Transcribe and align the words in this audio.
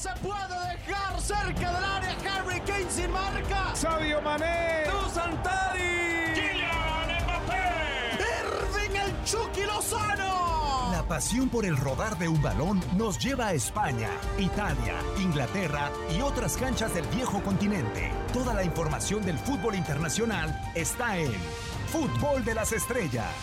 se 0.00 0.08
puede 0.22 0.56
dejar 0.70 1.20
cerca 1.20 1.72
del 1.74 1.84
área 1.84 2.16
Harry 2.32 2.58
Kane 2.60 2.90
sin 2.90 3.12
marca. 3.12 3.76
Sabio 3.76 4.22
Mané. 4.22 4.84
Santari. 5.12 6.32
Kylian 6.34 7.22
Mbappé. 7.24 7.64
Irving 8.40 8.96
el 8.96 9.24
Chucky 9.24 9.62
Lozano. 9.66 10.90
La 10.92 11.02
pasión 11.06 11.50
por 11.50 11.66
el 11.66 11.76
rodar 11.76 12.16
de 12.16 12.28
un 12.28 12.40
balón 12.40 12.80
nos 12.96 13.18
lleva 13.18 13.48
a 13.48 13.52
España, 13.52 14.08
Italia, 14.38 14.94
Inglaterra 15.18 15.90
y 16.16 16.22
otras 16.22 16.56
canchas 16.56 16.94
del 16.94 17.06
viejo 17.08 17.42
continente. 17.42 18.10
Toda 18.32 18.54
la 18.54 18.64
información 18.64 19.22
del 19.22 19.36
fútbol 19.36 19.74
internacional 19.74 20.58
está 20.74 21.18
en 21.18 21.32
Fútbol 21.88 22.42
de 22.42 22.54
las 22.54 22.72
Estrellas. 22.72 23.34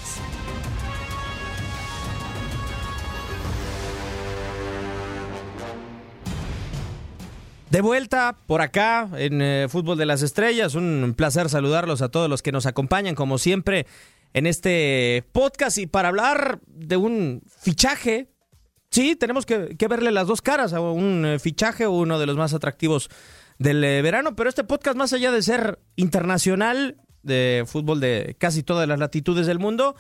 De 7.78 7.82
vuelta 7.82 8.36
por 8.48 8.62
acá 8.62 9.08
en 9.18 9.40
eh, 9.40 9.68
Fútbol 9.70 10.00
de 10.00 10.08
las 10.08 10.24
Estrellas, 10.24 10.74
un 10.74 11.14
placer 11.16 11.48
saludarlos 11.48 12.02
a 12.02 12.10
todos 12.10 12.28
los 12.28 12.42
que 12.42 12.52
nos 12.52 12.66
acompañan 12.66 13.14
como 13.14 13.38
siempre 13.38 13.86
en 14.34 14.48
este 14.48 15.24
podcast. 15.32 15.78
Y 15.78 15.86
para 15.86 16.08
hablar 16.08 16.60
de 16.66 16.98
un 16.98 17.44
fichaje, 17.62 18.32
sí, 18.90 19.16
tenemos 19.16 19.46
que, 19.46 19.76
verle 19.88 20.10
las 20.10 20.26
dos 20.26 20.42
caras 20.42 20.74
a 20.74 20.80
un 20.80 21.24
eh, 21.24 21.38
fichaje, 21.38 21.86
uno 21.86 22.18
de 22.18 22.26
los 22.26 22.36
más 22.36 22.56
atractivos 22.56 23.12
del 23.60 23.84
eh, 23.84 24.02
verano, 24.02 24.36
pero 24.36 24.50
este 24.50 24.64
podcast 24.64 24.98
más 24.98 25.14
allá 25.14 25.32
de 25.32 25.44
ser 25.44 25.78
internacional, 25.98 26.98
de 27.22 27.64
fútbol 27.68 28.00
de 28.00 28.36
casi 28.40 28.64
todas 28.64 28.88
las 28.88 28.98
latitudes 28.98 29.46
del 29.46 29.60
mundo, 29.60 29.96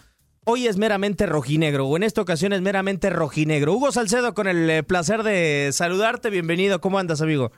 hoy 0.45 0.65
es 0.65 0.77
meramente 0.77 1.27
rojinegro, 1.27 1.85
o 1.85 1.95
en 1.95 2.01
esta 2.01 2.21
ocasión 2.21 2.53
es 2.53 2.61
meramente 2.61 3.11
rojinegro. 3.11 3.73
Hugo 3.73 3.91
Salcedo, 3.91 4.33
con 4.33 4.47
el 4.47 4.83
placer 4.83 5.21
de 5.21 5.69
saludarte, 5.73 6.31
bienvenido, 6.31 6.81
¿cómo 6.81 6.97
andas, 6.97 7.21
amigo? 7.21 7.51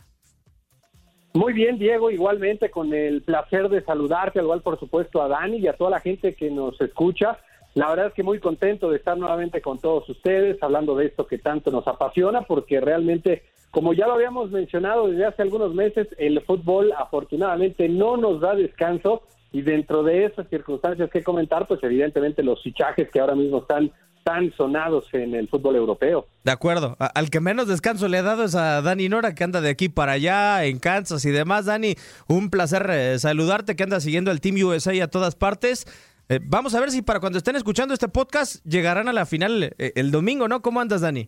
Muy 1.40 1.54
bien, 1.54 1.80
Diego, 1.80 2.12
igualmente 2.12 2.70
con 2.70 2.94
el 2.94 3.22
placer 3.22 3.70
de 3.70 3.82
saludarte, 3.82 4.40
al 4.40 4.44
igual 4.44 4.62
por 4.62 4.78
supuesto 4.78 5.22
a 5.22 5.30
Dani 5.30 5.56
y 5.56 5.68
a 5.70 5.78
toda 5.78 5.90
la 5.90 6.02
gente 6.02 6.36
que 6.36 6.52
nos 6.52 6.82
escucha. 6.82 7.40
La 7.76 7.88
verdad 7.88 8.08
es 8.08 8.14
que 8.14 8.24
muy 8.24 8.42
contento 8.42 8.90
de 8.90 8.98
estar 8.98 9.18
nuevamente 9.18 9.62
con 9.62 9.80
todos 9.80 10.10
ustedes, 10.10 10.62
hablando 10.62 10.98
de 10.98 11.06
esto 11.06 11.28
que 11.28 11.38
tanto 11.38 11.72
nos 11.72 11.88
apasiona, 11.88 12.42
porque 12.42 12.82
realmente, 12.82 13.44
como 13.72 13.94
ya 13.94 14.06
lo 14.08 14.16
habíamos 14.16 14.52
mencionado 14.52 15.08
desde 15.08 15.28
hace 15.28 15.42
algunos 15.42 15.74
meses, 15.74 16.10
el 16.18 16.42
fútbol 16.42 16.92
afortunadamente 16.92 17.88
no 17.88 18.18
nos 18.18 18.42
da 18.42 18.54
descanso 18.54 19.24
y 19.54 19.62
dentro 19.62 20.04
de 20.04 20.26
esas 20.26 20.46
circunstancias 20.50 21.10
que 21.10 21.24
comentar, 21.24 21.68
pues 21.68 21.82
evidentemente 21.84 22.44
los 22.44 22.62
fichajes 22.62 23.10
que 23.10 23.22
ahora 23.22 23.36
mismo 23.36 23.60
están 23.60 23.94
tan 24.32 24.52
sonados 24.56 25.06
en 25.14 25.34
el 25.34 25.48
fútbol 25.48 25.76
europeo. 25.76 26.28
De 26.44 26.52
acuerdo. 26.52 26.96
A- 27.00 27.08
Al 27.08 27.30
que 27.32 27.40
menos 27.40 27.68
descanso 27.68 28.08
le 28.08 28.20
ha 28.20 28.22
dado 28.24 28.44
es 28.44 28.54
a 28.54 28.82
Dani 28.84 29.10
Nora, 29.10 29.34
que 29.34 29.44
anda 29.44 29.60
de 29.60 29.70
aquí 29.72 29.90
para 29.90 30.12
allá, 30.14 30.64
en 30.66 30.78
Kansas 30.80 31.26
y 31.26 31.32
demás. 31.32 31.66
Dani, 31.66 31.96
un 32.28 32.52
placer 32.52 32.86
eh, 32.92 33.18
saludarte, 33.18 33.76
que 33.76 33.84
anda 33.84 34.00
siguiendo 34.00 34.30
al 34.30 34.40
Team 34.40 34.58
USA 34.64 34.92
a 35.04 35.08
todas 35.08 35.36
partes. 35.36 35.86
Eh, 36.30 36.40
vamos 36.44 36.76
a 36.76 36.80
ver 36.80 36.92
si 36.92 37.02
para 37.02 37.20
cuando 37.20 37.40
estén 37.40 37.56
escuchando 37.56 37.94
este 37.96 38.08
podcast 38.08 38.64
llegarán 38.66 39.08
a 39.08 39.14
la 39.14 39.26
final 39.26 39.64
eh, 39.80 39.94
el 39.96 40.12
domingo, 40.12 40.48
¿no? 40.48 40.62
¿Cómo 40.62 40.80
andas, 40.80 41.02
Dani? 41.02 41.28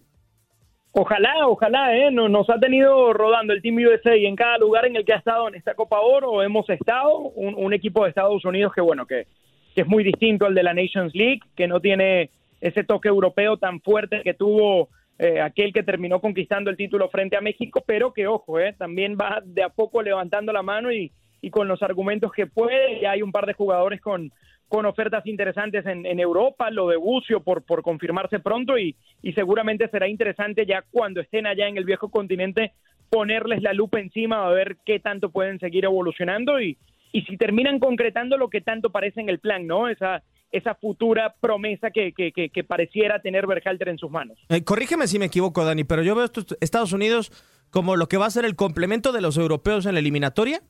Ojalá, 0.94 1.48
ojalá, 1.48 1.96
¿eh? 1.98 2.12
Nos, 2.12 2.30
nos 2.30 2.50
ha 2.50 2.60
tenido 2.60 3.14
rodando 3.14 3.54
el 3.54 3.62
Team 3.62 3.78
USA 3.78 4.16
y 4.16 4.26
en 4.26 4.36
cada 4.36 4.58
lugar 4.58 4.86
en 4.86 4.96
el 4.98 5.06
que 5.06 5.14
ha 5.14 5.18
estado 5.18 5.48
en 5.48 5.56
esta 5.56 5.74
Copa 5.74 6.00
Oro 6.02 6.44
hemos 6.44 6.70
estado, 6.70 7.18
un, 7.18 7.56
un 7.56 7.74
equipo 7.74 8.04
de 8.04 8.10
Estados 8.10 8.44
Unidos 8.46 8.74
que, 8.76 8.82
bueno, 8.82 9.06
que, 9.08 9.26
que 9.74 9.82
es 9.82 9.88
muy 9.88 10.04
distinto 10.04 10.46
al 10.46 10.54
de 10.54 10.64
la 10.64 10.74
Nations 10.74 11.16
League, 11.16 11.40
que 11.56 11.66
no 11.68 11.80
tiene 11.80 12.30
ese 12.62 12.84
toque 12.84 13.10
europeo 13.10 13.58
tan 13.58 13.82
fuerte 13.82 14.22
que 14.24 14.34
tuvo 14.34 14.90
eh, 15.20 15.42
aquel 15.42 15.74
que 15.74 15.84
terminó 15.84 16.22
conquistando 16.22 16.70
el 16.70 16.78
título 16.78 17.10
frente 17.10 17.36
a 17.36 17.42
México, 17.42 17.84
pero 17.86 18.14
que, 18.14 18.28
ojo, 18.28 18.60
¿eh? 18.60 18.74
también 18.78 19.18
va 19.20 19.42
de 19.44 19.64
a 19.64 19.70
poco 19.70 20.02
levantando 20.02 20.54
la 20.54 20.64
mano 20.64 20.92
y, 20.92 21.12
y 21.42 21.50
con 21.50 21.68
los 21.68 21.84
argumentos 21.84 22.32
que 22.32 22.48
puede, 22.48 23.02
y 23.02 23.06
hay 23.06 23.22
un 23.22 23.32
par 23.32 23.46
de 23.46 23.54
jugadores 23.54 24.00
con, 24.02 24.32
con 24.68 24.86
ofertas 24.86 25.26
interesantes 25.26 25.86
en, 25.86 26.06
en 26.06 26.20
Europa, 26.20 26.72
lo 26.72 26.88
de 26.88 26.98
Bucio 26.98 27.44
por, 27.44 27.64
por 27.64 27.82
confirmarse 27.82 28.40
pronto 28.40 28.78
y, 28.78 28.96
y 29.22 29.34
seguramente 29.34 29.90
será 29.90 30.08
interesante 30.08 30.66
ya 30.66 30.84
cuando 30.90 31.20
estén 31.20 31.46
allá 31.46 31.68
en 31.68 31.78
el 31.78 31.84
viejo 31.84 32.10
continente 32.10 32.72
ponerles 33.10 33.62
la 33.62 33.74
lupa 33.74 34.00
encima 34.00 34.46
a 34.46 34.50
ver 34.50 34.78
qué 34.86 35.00
tanto 35.00 35.30
pueden 35.30 35.60
seguir 35.60 35.84
evolucionando 35.84 36.62
y, 36.62 36.78
y 37.12 37.24
si 37.24 37.38
terminan 37.38 37.80
concretando 37.80 38.38
lo 38.38 38.50
que 38.50 38.62
tanto 38.62 38.90
parece 38.92 39.20
en 39.20 39.30
el 39.30 39.40
plan, 39.40 39.68
¿no? 39.68 39.90
Esa, 39.90 40.24
esa 40.52 40.76
futura 40.76 41.36
promesa 41.40 41.92
que, 41.92 42.12
que, 42.14 42.32
que, 42.32 42.50
que 42.50 42.64
pareciera 42.64 43.22
tener 43.22 43.48
Berhalter 43.48 43.90
en 43.90 43.98
sus 43.98 44.12
manos. 44.12 44.38
Eh, 44.50 44.64
corrígeme 44.64 45.08
si 45.08 45.18
me 45.20 45.26
equivoco, 45.26 45.64
Dani, 45.64 45.84
pero 45.84 46.04
yo 46.04 46.16
veo 46.16 46.26
Estados 46.60 46.94
Unidos 46.94 47.32
como 47.70 47.96
lo 47.96 48.08
que 48.08 48.18
va 48.18 48.26
a 48.26 48.30
ser 48.32 48.44
el 48.46 48.56
complemento 48.56 49.12
de 49.14 49.22
los 49.22 49.38
europeos 49.38 49.86
en 49.86 49.94
la 49.94 50.00
eliminatoria. 50.02 50.62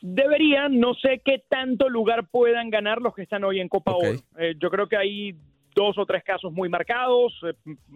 Deberían, 0.00 0.78
no 0.80 0.94
sé 0.94 1.22
qué 1.24 1.42
tanto 1.48 1.88
lugar 1.88 2.26
puedan 2.30 2.68
ganar 2.68 3.00
los 3.00 3.14
que 3.14 3.22
están 3.22 3.42
hoy 3.44 3.60
en 3.60 3.68
Copa 3.68 3.92
Ok. 3.92 4.02
Oro. 4.04 4.18
Eh, 4.38 4.54
yo 4.60 4.70
creo 4.70 4.86
que 4.86 4.96
hay 4.98 5.34
dos 5.74 5.96
o 5.98 6.04
tres 6.04 6.22
casos 6.22 6.52
muy 6.52 6.68
marcados 6.68 7.32
eh, 7.42 7.54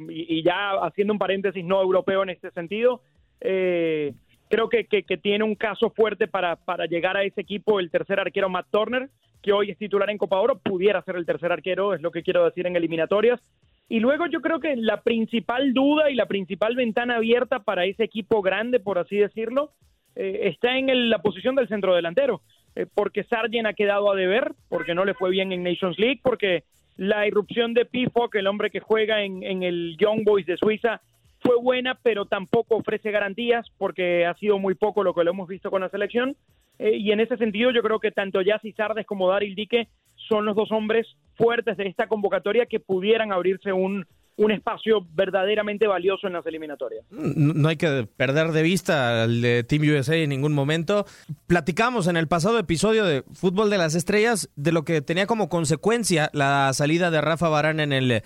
y, 0.09 0.39
y 0.39 0.43
ya 0.43 0.71
haciendo 0.83 1.13
un 1.13 1.19
paréntesis 1.19 1.65
no 1.65 1.81
europeo 1.83 2.23
en 2.23 2.31
este 2.31 2.51
sentido, 2.53 3.03
eh, 3.41 4.15
creo 4.49 4.69
que, 4.71 4.87
que- 4.87 5.03
que 5.03 5.19
tiene 5.19 5.45
un 5.45 5.55
caso 5.55 5.91
fuerte 5.91 6.27
para, 6.29 6.57
para 6.57 6.87
llegar 6.87 7.17
a 7.17 7.25
ese 7.25 7.43
equipo 7.43 7.79
el 7.79 7.91
tercer 7.91 8.19
arquero 8.19 8.49
Matt 8.49 8.67
Turner, 8.71 9.11
que 9.43 9.53
hoy 9.53 9.71
es 9.71 9.79
titular 9.79 10.11
en 10.11 10.19
Copa 10.19 10.41
Oro, 10.41 10.59
pudiera 10.59 11.03
ser 11.03 11.17
el 11.17 11.27
tercer 11.27 11.53
arquero, 11.53 11.95
es 11.95 12.03
lo 12.03 12.11
que 12.11 12.23
quiero 12.23 12.45
decir 12.45 12.67
en 12.67 12.77
eliminatorias. 12.77 13.41
Y 13.89 14.01
luego 14.01 14.27
yo 14.27 14.41
creo 14.41 14.61
que 14.61 14.77
la 14.77 15.01
principal 15.01 15.73
duda 15.73 16.11
y 16.11 16.15
la 16.15 16.27
principal 16.27 16.77
ventana 16.77 17.17
abierta 17.17 17.61
para 17.61 17.87
ese 17.87 18.05
equipo 18.05 18.43
grande, 18.43 18.81
por 18.81 18.99
así 18.99 19.17
decirlo, 19.17 19.71
eh, 20.15 20.49
está 20.49 20.77
en 20.77 21.09
la 21.09 21.21
posición 21.21 21.55
del 21.55 21.69
centro 21.69 21.95
delantero, 21.95 22.43
eh, 22.75 22.87
porque 22.93 23.25
Sargent 23.25 23.67
ha 23.67 23.73
quedado 23.73 24.11
a 24.11 24.17
deber, 24.17 24.53
porque 24.69 24.95
no 24.95 25.05
le 25.05 25.15
fue 25.15 25.31
bien 25.31 25.53
en 25.53 25.63
Nations 25.63 25.99
League, 25.99 26.21
porque 26.23 26.65
la 26.97 27.27
irrupción 27.27 27.73
de 27.73 27.87
Pifok, 27.87 28.35
el 28.35 28.49
hombre 28.49 28.71
que 28.71 28.81
juega 28.81 29.23
en, 29.23 29.43
en 29.43 29.63
el 29.63 29.97
Young 29.99 30.25
Boys 30.25 30.45
de 30.45 30.57
Suiza, 30.57 31.01
fue 31.41 31.57
buena, 31.57 31.99
pero 32.03 32.27
tampoco 32.27 32.77
ofrece 32.77 33.11
garantías, 33.11 33.67
porque 33.79 34.27
ha 34.27 34.35
sido 34.35 34.59
muy 34.59 34.75
poco 34.75 35.03
lo 35.03 35.15
que 35.15 35.25
lo 35.25 35.31
hemos 35.31 35.49
visto 35.49 35.71
con 35.71 35.81
la 35.81 35.89
selección. 35.89 36.37
Eh, 36.79 36.97
y 36.97 37.13
en 37.13 37.21
ese 37.21 37.37
sentido, 37.37 37.71
yo 37.71 37.83
creo 37.83 37.99
que 38.01 38.13
tanto 38.13 38.41
Yassi 38.41 38.73
Sardes 38.73 39.07
como 39.07 39.29
Daryl 39.29 39.55
Dique 39.55 39.89
son 40.29 40.45
los 40.45 40.57
dos 40.57 40.71
hombres 40.73 41.07
fuertes 41.37 41.77
de 41.77 41.89
esta 41.89 42.07
convocatoria 42.07 42.67
que 42.67 42.81
pudieran 42.81 43.33
abrirse 43.33 43.73
un, 43.73 44.05
un 44.39 44.53
espacio 44.53 45.07
verdaderamente 45.15 45.87
valioso 45.87 46.27
en 46.27 46.33
las 46.33 46.47
eliminatorias. 46.47 47.05
No 47.11 47.69
hay 47.69 47.77
que 47.77 48.09
perder 48.17 48.53
de 48.53 48.63
vista 48.63 49.25
al 49.25 49.43
de 49.43 49.65
Team 49.65 49.83
USA 49.83 50.17
en 50.17 50.31
ningún 50.31 50.53
momento. 50.53 51.07
Platicamos 51.47 52.07
en 52.07 52.17
el 52.17 52.29
pasado 52.29 52.59
episodio 52.59 53.05
de 53.05 53.25
Fútbol 53.33 53.69
de 53.69 53.79
las 53.79 53.95
Estrellas 53.97 54.51
de 54.55 54.73
lo 54.73 54.85
que 54.85 55.03
tenía 55.03 55.27
como 55.27 55.49
consecuencia 55.49 56.31
la 56.33 56.73
salida 56.73 57.11
de 57.11 57.21
Rafa 57.21 57.49
Barán 57.49 57.81
en 57.81 57.93
el 57.93 58.23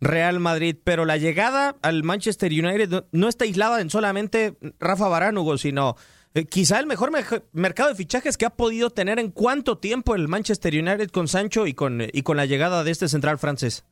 Real 0.00 0.38
Madrid, 0.38 0.76
pero 0.84 1.04
la 1.04 1.16
llegada 1.16 1.76
al 1.82 2.04
Manchester 2.04 2.52
United 2.52 3.04
no 3.10 3.28
está 3.28 3.44
aislada 3.44 3.80
en 3.80 3.90
solamente 3.90 4.56
Rafa 4.78 5.08
Barán, 5.08 5.36
Hugo, 5.36 5.58
sino 5.58 5.96
eh, 6.36 6.44
quizá 6.44 6.78
el 6.78 6.86
mejor 6.86 7.10
mej- 7.10 7.42
mercado 7.52 7.88
de 7.88 7.94
fichajes 7.94 8.36
que 8.36 8.44
ha 8.46 8.50
podido 8.50 8.90
tener 8.90 9.18
en 9.18 9.30
cuánto 9.30 9.78
tiempo 9.78 10.14
el 10.14 10.28
Manchester 10.28 10.74
United 10.74 11.08
con 11.10 11.28
Sancho 11.28 11.66
y 11.66 11.74
con, 11.74 12.02
y 12.12 12.22
con 12.22 12.36
la 12.36 12.46
llegada 12.46 12.84
de 12.84 12.90
este 12.90 13.08
central 13.08 13.38
francés. 13.38 13.84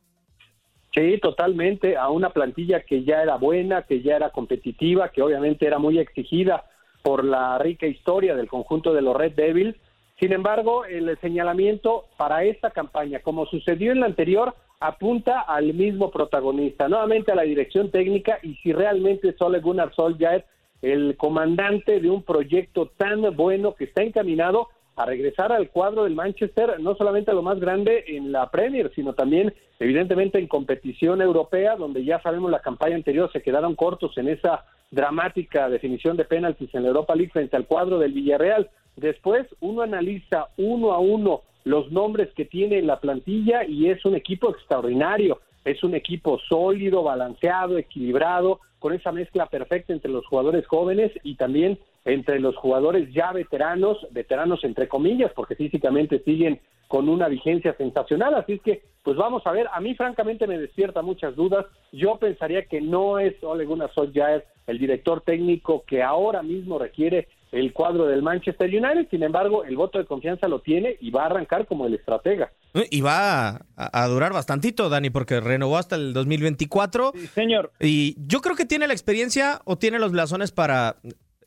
Sí, 0.93 1.19
totalmente, 1.21 1.97
a 1.97 2.09
una 2.09 2.29
plantilla 2.29 2.81
que 2.81 3.03
ya 3.03 3.21
era 3.21 3.35
buena, 3.35 3.81
que 3.81 4.01
ya 4.01 4.15
era 4.15 4.29
competitiva, 4.29 5.09
que 5.09 5.21
obviamente 5.21 5.65
era 5.65 5.79
muy 5.79 5.99
exigida 5.99 6.63
por 7.03 7.25
la 7.25 7.57
rica 7.57 7.85
historia 7.85 8.35
del 8.35 8.47
conjunto 8.47 8.93
de 8.93 9.01
los 9.01 9.15
Red 9.17 9.33
Devils. 9.33 9.75
Sin 10.19 10.31
embargo, 10.31 10.85
el 10.85 11.19
señalamiento 11.19 12.05
para 12.15 12.45
esta 12.45 12.71
campaña, 12.71 13.19
como 13.19 13.45
sucedió 13.47 13.91
en 13.91 13.99
la 13.99 14.05
anterior, 14.05 14.55
apunta 14.79 15.41
al 15.41 15.73
mismo 15.73 16.11
protagonista, 16.11 16.87
nuevamente 16.87 17.31
a 17.31 17.35
la 17.35 17.41
dirección 17.41 17.91
técnica 17.91 18.39
y 18.41 18.55
si 18.63 18.71
realmente 18.71 19.29
es 19.29 19.41
Ole 19.41 19.59
Gunnar 19.59 19.93
Solskjaer 19.95 20.45
el 20.81 21.15
comandante 21.17 21.99
de 21.99 22.09
un 22.09 22.23
proyecto 22.23 22.91
tan 22.97 23.35
bueno 23.35 23.75
que 23.75 23.85
está 23.85 24.03
encaminado 24.03 24.69
a 24.95 25.05
regresar 25.05 25.51
al 25.51 25.69
cuadro 25.69 26.03
del 26.05 26.15
Manchester, 26.15 26.79
no 26.79 26.95
solamente 26.95 27.31
a 27.31 27.33
lo 27.33 27.41
más 27.41 27.59
grande 27.59 28.05
en 28.07 28.31
la 28.31 28.49
Premier, 28.49 28.91
sino 28.95 29.13
también 29.13 29.53
evidentemente 29.79 30.39
en 30.39 30.47
competición 30.47 31.21
europea, 31.21 31.75
donde 31.75 32.05
ya 32.05 32.21
sabemos 32.21 32.49
la 32.49 32.61
campaña 32.61 32.95
anterior 32.95 33.29
se 33.31 33.41
quedaron 33.41 33.75
cortos 33.75 34.17
en 34.17 34.29
esa 34.29 34.65
dramática 34.91 35.69
definición 35.69 36.15
de 36.15 36.23
penaltis 36.23 36.73
en 36.73 36.83
la 36.83 36.89
Europa 36.89 37.15
League 37.15 37.31
frente 37.31 37.57
al 37.57 37.65
cuadro 37.65 37.99
del 37.99 38.13
Villarreal. 38.13 38.69
Después 38.95 39.45
uno 39.59 39.81
analiza 39.81 40.47
uno 40.57 40.93
a 40.93 40.99
uno 40.99 41.41
los 41.65 41.91
nombres 41.91 42.29
que 42.35 42.45
tiene 42.45 42.81
la 42.81 42.99
plantilla 42.99 43.65
y 43.65 43.89
es 43.89 44.05
un 44.05 44.15
equipo 44.15 44.51
extraordinario, 44.51 45.41
es 45.65 45.83
un 45.83 45.95
equipo 45.95 46.39
sólido, 46.47 47.03
balanceado, 47.03 47.77
equilibrado, 47.77 48.61
con 48.85 48.93
esa 48.93 49.11
mezcla 49.11 49.47
perfecta 49.47 49.93
entre 49.93 50.11
los 50.11 50.27
jugadores 50.27 50.67
jóvenes 50.67 51.11
y 51.23 51.37
también 51.37 51.79
entre 52.05 52.39
los 52.39 52.55
jugadores 52.55 53.11
ya 53.11 53.31
veteranos, 53.31 53.97
veteranos 54.11 54.63
entre 54.63 54.87
comillas, 54.87 55.31
porque 55.33 55.55
físicamente 55.55 56.19
siguen 56.19 56.61
con 56.87 57.09
una 57.09 57.27
vigencia 57.27 57.75
sensacional. 57.77 58.35
Así 58.35 58.53
es 58.53 58.61
que, 58.61 58.83
pues 59.01 59.17
vamos 59.17 59.41
a 59.47 59.51
ver, 59.53 59.67
a 59.73 59.81
mí 59.81 59.95
francamente 59.95 60.45
me 60.45 60.59
despierta 60.59 61.01
muchas 61.01 61.35
dudas. 61.35 61.65
Yo 61.91 62.17
pensaría 62.19 62.67
que 62.67 62.79
no 62.79 63.17
es 63.17 63.33
Ole 63.43 63.65
Gunnar 63.65 63.91
Solskjaer 63.91 64.45
el 64.67 64.77
director 64.77 65.21
técnico 65.21 65.83
que 65.87 66.03
ahora 66.03 66.43
mismo 66.43 66.77
requiere 66.77 67.27
el 67.55 67.73
cuadro 67.73 68.05
del 68.05 68.21
Manchester 68.21 68.69
United. 68.69 69.07
Sin 69.09 69.23
embargo, 69.23 69.63
el 69.63 69.75
voto 69.75 69.97
de 69.97 70.05
confianza 70.05 70.47
lo 70.47 70.59
tiene 70.59 70.97
y 70.99 71.09
va 71.11 71.23
a 71.23 71.25
arrancar 71.27 71.65
como 71.65 71.87
el 71.87 71.93
estratega. 71.95 72.51
Y 72.91 73.01
va 73.01 73.49
a, 73.49 73.59
a 73.75 74.07
durar 74.07 74.33
bastantito, 74.33 74.89
Dani, 74.89 75.09
porque 75.09 75.39
renovó 75.39 75.77
hasta 75.77 75.95
el 75.95 76.13
2024. 76.13 77.13
Sí, 77.15 77.27
señor. 77.27 77.71
Y 77.79 78.15
yo 78.27 78.41
creo 78.41 78.55
que 78.55 78.65
tiene 78.65 78.87
la 78.87 78.93
experiencia 78.93 79.61
o 79.65 79.77
tiene 79.77 79.99
los 79.99 80.11
blasones 80.11 80.51
para 80.51 80.97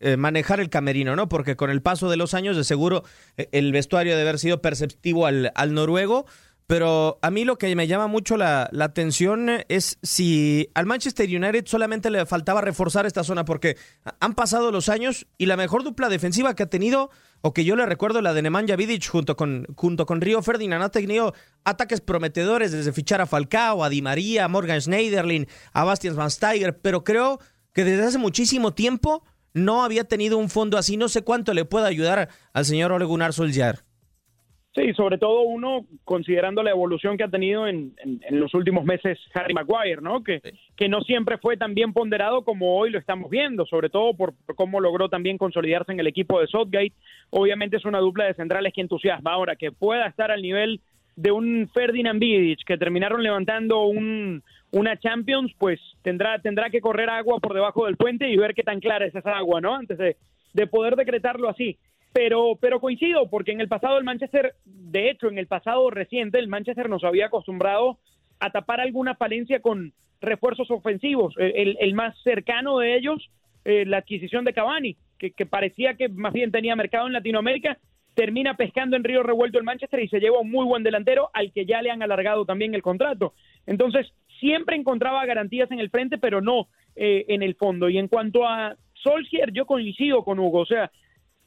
eh, 0.01 0.17
manejar 0.17 0.61
el 0.61 0.71
camerino, 0.71 1.17
¿no? 1.17 1.29
Porque 1.29 1.57
con 1.57 1.71
el 1.71 1.83
paso 1.83 2.09
de 2.09 2.17
los 2.17 2.33
años, 2.33 2.57
de 2.57 2.63
seguro, 2.63 3.03
eh, 3.37 3.49
el 3.51 3.73
vestuario 3.73 4.13
debe 4.13 4.29
haber 4.29 4.39
sido 4.39 4.63
perceptivo 4.63 5.27
al, 5.27 5.51
al 5.57 5.75
noruego. 5.75 6.25
Pero 6.69 7.19
a 7.23 7.31
mí 7.31 7.47
lo 7.47 7.57
que 7.57 7.75
me 7.75 7.87
llama 7.87 8.09
mucho 8.09 8.37
la, 8.37 8.69
atención 8.79 9.49
es 9.69 9.99
si 10.03 10.69
al 10.75 10.85
Manchester 10.85 11.27
United 11.27 11.65
solamente 11.65 12.11
le 12.11 12.27
faltaba 12.27 12.61
reforzar 12.61 13.07
esta 13.07 13.25
zona, 13.25 13.47
porque 13.47 13.79
han 14.21 14.35
pasado 14.35 14.71
los 14.71 14.91
años 14.91 15.27
y 15.39 15.47
la 15.47 15.57
mejor 15.57 15.83
dupla 15.83 16.11
defensiva 16.11 16.55
que 16.55 16.65
ha 16.65 16.69
tenido, 16.69 17.09
o 17.41 17.55
que 17.55 17.65
yo 17.65 17.75
le 17.75 17.87
recuerdo, 17.87 18.21
la 18.21 18.35
de 18.35 18.43
Nemanja 18.43 18.77
Vidic 18.77 19.09
junto 19.09 19.35
con, 19.35 19.67
junto 19.77 20.05
con 20.05 20.21
Río 20.21 20.43
Ferdinand, 20.43 20.85
ha 20.85 20.91
tenido 20.91 21.33
ataques 21.65 22.03
prometedores 22.03 22.71
desde 22.71 22.93
fichar 22.93 23.23
a 23.23 23.27
Falcao, 23.27 23.83
a 23.83 23.89
Di 23.89 24.03
María, 24.03 24.45
a 24.45 24.49
Morgan 24.49 24.83
Schneiderlin, 24.83 25.49
a 25.73 25.85
Bastian 25.85 26.13
Schweinsteiger, 26.13 26.79
pero 26.81 27.03
creo 27.03 27.41
que 27.73 27.85
desde 27.85 28.05
hace 28.05 28.19
muchísimo 28.19 28.75
tiempo 28.75 29.25
no 29.55 29.85
había 29.85 30.05
tenido 30.05 30.37
un 30.37 30.51
fondo 30.51 30.77
así. 30.77 30.99
No 30.99 31.09
sé 31.09 31.23
cuánto 31.23 31.55
le 31.55 31.65
puede 31.65 31.87
ayudar 31.87 32.29
al 32.53 32.67
señor 32.67 32.93
Ole 32.93 33.07
Gunnar 33.07 33.33
Solskjaer. 33.33 33.88
Sí, 34.79 34.95
sobre 34.95 35.19
todo 35.19 35.41
uno 35.43 35.87
considerando 36.05 36.63
la 36.63 36.71
evolución 36.71 37.17
que 37.17 37.25
ha 37.25 37.29
tenido 37.29 37.67
en, 37.67 37.95
en, 37.99 38.21
en 38.23 38.39
los 38.39 38.55
últimos 38.55 38.85
meses 38.85 39.19
Harry 39.35 39.53
Maguire, 39.53 40.01
¿no? 40.01 40.23
Que, 40.23 40.39
sí. 40.39 40.51
que, 40.77 40.89
no 40.89 41.01
siempre 41.01 41.37
fue 41.39 41.57
tan 41.57 41.75
bien 41.75 41.93
ponderado 41.93 42.45
como 42.45 42.77
hoy 42.79 42.91
lo 42.91 43.01
estamos 43.01 43.29
viendo, 43.29 43.67
sobre 43.67 43.91
todo 43.91 44.15
por, 44.15 44.35
por, 44.47 44.55
cómo 44.55 44.79
logró 44.79 45.09
también 45.09 45.37
consolidarse 45.37 45.91
en 45.91 45.99
el 45.99 46.07
equipo 46.07 46.41
de 46.41 46.47
Southgate. 46.47 46.93
Obviamente 47.31 47.77
es 47.77 47.85
una 47.87 47.99
dupla 47.99 48.27
de 48.27 48.35
centrales 48.35 48.73
que 48.73 48.81
entusiasma. 48.81 49.33
Ahora, 49.33 49.57
que 49.57 49.73
pueda 49.73 50.07
estar 50.07 50.31
al 50.31 50.43
nivel 50.43 50.81
de 51.17 51.33
un 51.33 51.69
Ferdinand 51.75 52.21
Vidic, 52.21 52.61
que 52.65 52.79
terminaron 52.79 53.21
levantando 53.21 53.87
un, 53.87 54.45
una 54.71 54.97
Champions, 54.97 55.53
pues 55.59 55.81
tendrá, 56.03 56.39
tendrá 56.39 56.71
que 56.71 56.81
correr 56.81 57.11
agua 57.11 57.41
por 57.41 57.53
debajo 57.53 57.87
del 57.87 57.97
puente 57.97 58.29
y 58.29 58.37
ver 58.37 58.55
qué 58.55 58.63
tan 58.63 58.79
clara 58.79 59.07
es 59.07 59.15
esa 59.17 59.37
agua, 59.37 59.61
¿no? 59.61 59.75
Antes 59.75 59.99
de, 59.99 60.17
de 60.53 60.67
poder 60.69 60.95
decretarlo 60.95 61.49
así 61.49 61.79
pero, 62.19 62.59
pero 62.61 62.81
coincido, 62.81 63.31
porque 63.31 63.53
en 63.53 63.61
el 63.61 63.69
pasado 63.69 63.97
el 63.97 64.03
Manchester, 64.03 64.57
de 64.65 65.09
hecho, 65.09 65.29
en 65.29 65.39
el 65.39 65.47
pasado 65.47 65.89
reciente, 65.89 66.41
el 66.41 66.49
Manchester 66.49 66.89
nos 66.89 67.05
había 67.05 67.27
acostumbrado 67.27 68.01
a 68.41 68.51
tapar 68.51 68.81
alguna 68.81 69.15
falencia 69.15 69.61
con 69.61 69.93
refuerzos 70.21 70.69
ofensivos. 70.73 71.33
El, 71.39 71.77
el 71.79 71.95
más 71.95 72.21
cercano 72.25 72.81
de 72.81 72.97
ellos, 72.97 73.31
eh, 73.65 73.85
la 73.87 73.99
adquisición 73.99 74.45
de 74.45 74.53
Cavani, 74.53 74.97
que, 75.17 75.31
que, 75.31 75.47
parecía 75.47 75.95
que 75.95 76.09
más 76.09 76.33
bien 76.33 76.51
tenía 76.51 76.75
mercado 76.75 77.07
en 77.07 77.13
Latinoamérica, 77.13 77.79
termina 78.15 78.57
pescando 78.57 78.97
en 78.97 79.05
Río 79.05 79.23
Revuelto 79.23 79.59
el 79.59 79.65
Manchester 79.65 80.01
y 80.01 80.09
se 80.09 80.19
lleva 80.19 80.41
un 80.41 80.51
muy 80.51 80.67
buen 80.67 80.83
delantero 80.83 81.31
al 81.35 81.53
que 81.53 81.67
ya 81.67 81.83
le 81.83 81.93
han 81.93 82.03
alargado 82.03 82.45
también 82.45 82.75
el 82.75 82.83
contrato. 82.83 83.35
Entonces, 83.65 84.13
siempre 84.41 84.75
encontraba 84.75 85.25
garantías 85.25 85.71
en 85.71 85.79
el 85.79 85.91
frente, 85.91 86.19
pero 86.19 86.41
no 86.41 86.67
eh, 86.97 87.27
en 87.29 87.45
el 87.45 87.55
fondo. 87.55 87.89
Y 87.89 87.97
en 87.97 88.09
cuanto 88.09 88.45
a 88.45 88.75
Solskjaer, 89.05 89.53
yo 89.53 89.67
coincido 89.67 90.25
con 90.25 90.41
Hugo, 90.41 90.63
o 90.63 90.67
sea, 90.67 90.91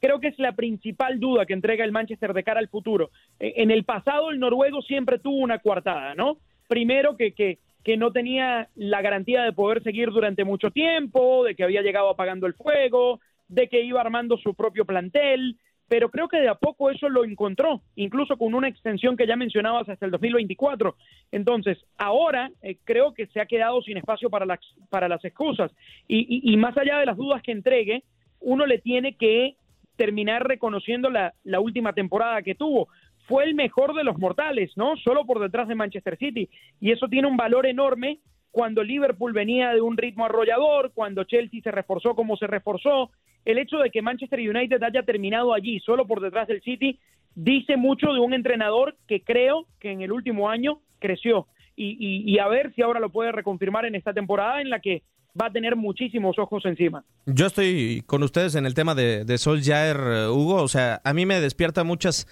creo 0.02 0.18
que 0.18 0.28
es 0.28 0.38
la 0.40 0.52
principal 0.52 1.20
duda 1.20 1.46
que 1.46 1.52
entrega 1.52 1.84
el 1.84 1.92
Manchester 1.92 2.34
de 2.34 2.42
cara 2.42 2.58
al 2.58 2.68
futuro. 2.68 3.10
En 3.38 3.70
el 3.70 3.84
pasado 3.84 4.30
el 4.30 4.40
noruego 4.40 4.82
siempre 4.82 5.20
tuvo 5.20 5.36
una 5.36 5.60
coartada, 5.60 6.16
¿no? 6.16 6.38
Primero 6.68 7.16
que, 7.16 7.32
que, 7.32 7.60
que, 7.84 7.96
no 7.96 8.10
tenía 8.10 8.68
la 8.74 9.00
garantía 9.00 9.44
de 9.44 9.52
poder 9.52 9.80
seguir 9.84 10.10
durante 10.10 10.44
mucho 10.44 10.72
tiempo, 10.72 11.44
de 11.44 11.54
que 11.54 11.62
había 11.62 11.82
llegado 11.82 12.10
apagando 12.10 12.48
el 12.48 12.54
fuego, 12.54 13.20
de 13.46 13.68
que 13.68 13.82
iba 13.82 14.00
armando 14.00 14.36
su 14.38 14.54
propio 14.54 14.84
plantel, 14.84 15.56
pero 15.86 16.10
creo 16.10 16.26
que 16.26 16.38
de 16.38 16.48
a 16.48 16.56
poco 16.56 16.90
eso 16.90 17.08
lo 17.08 17.24
encontró, 17.24 17.82
incluso 17.94 18.36
con 18.36 18.54
una 18.54 18.66
extensión 18.66 19.16
que 19.16 19.26
ya 19.28 19.36
mencionabas 19.36 19.88
hasta 19.88 20.06
el 20.06 20.10
2024. 20.10 20.96
Entonces, 21.30 21.78
ahora 21.96 22.50
eh, 22.62 22.76
creo 22.82 23.14
que 23.14 23.26
se 23.28 23.40
ha 23.40 23.46
quedado 23.46 23.80
sin 23.82 23.98
espacio 23.98 24.30
para 24.30 24.46
las, 24.46 24.58
para 24.90 25.08
las 25.08 25.24
excusas. 25.24 25.70
Y 26.08 26.56
más 26.56 26.76
allá 26.76 26.98
de 26.98 27.06
las 27.06 27.16
dudas 27.16 27.40
que 27.42 27.52
entregue, 27.52 28.02
uno 28.40 28.66
le 28.66 28.78
tiene 28.78 29.14
que 29.14 29.56
terminar 30.02 30.48
reconociendo 30.48 31.10
la, 31.10 31.32
la, 31.44 31.60
última 31.60 31.92
temporada 31.92 32.42
que 32.42 32.56
tuvo. 32.56 32.88
Fue 33.28 33.44
el 33.44 33.54
mejor 33.54 33.94
de 33.94 34.02
los 34.02 34.18
mortales, 34.18 34.72
¿no? 34.74 34.96
Solo 34.96 35.24
por 35.24 35.38
detrás 35.38 35.68
de 35.68 35.76
Manchester 35.76 36.18
City. 36.18 36.48
Y 36.80 36.90
eso 36.90 37.06
tiene 37.06 37.28
un 37.28 37.36
valor 37.36 37.66
enorme 37.66 38.18
cuando 38.50 38.82
Liverpool 38.82 39.32
venía 39.32 39.72
de 39.72 39.80
un 39.80 39.96
ritmo 39.96 40.24
arrollador, 40.24 40.90
cuando 40.92 41.22
Chelsea 41.22 41.60
se 41.62 41.70
reforzó 41.70 42.16
como 42.16 42.36
se 42.36 42.48
reforzó. 42.48 43.12
El 43.44 43.58
hecho 43.58 43.78
de 43.78 43.90
que 43.90 44.02
Manchester 44.02 44.40
United 44.40 44.82
haya 44.82 45.04
terminado 45.04 45.54
allí, 45.54 45.78
solo 45.78 46.04
por 46.04 46.20
detrás 46.20 46.48
del 46.48 46.62
City, 46.62 46.98
dice 47.36 47.76
mucho 47.76 48.12
de 48.12 48.18
un 48.18 48.34
entrenador 48.34 48.96
que 49.06 49.22
creo 49.22 49.66
que 49.78 49.92
en 49.92 50.00
el 50.02 50.10
último 50.10 50.50
año 50.50 50.80
creció. 50.98 51.46
Y, 51.76 51.96
y, 52.00 52.28
y 52.28 52.40
a 52.40 52.48
ver 52.48 52.74
si 52.74 52.82
ahora 52.82 52.98
lo 52.98 53.10
puede 53.10 53.30
reconfirmar 53.30 53.86
en 53.86 53.94
esta 53.94 54.12
temporada 54.12 54.60
en 54.60 54.68
la 54.68 54.80
que 54.80 55.04
va 55.40 55.46
a 55.46 55.52
tener 55.52 55.76
muchísimos 55.76 56.38
ojos 56.38 56.64
encima. 56.66 57.04
Yo 57.26 57.46
estoy 57.46 58.02
con 58.06 58.22
ustedes 58.22 58.54
en 58.54 58.66
el 58.66 58.74
tema 58.74 58.94
de, 58.94 59.24
de 59.24 59.38
Sol 59.38 59.62
Jair, 59.62 59.96
Hugo. 60.30 60.62
O 60.62 60.68
sea, 60.68 61.00
a 61.04 61.14
mí 61.14 61.26
me 61.26 61.40
despierta 61.40 61.84
muchas 61.84 62.26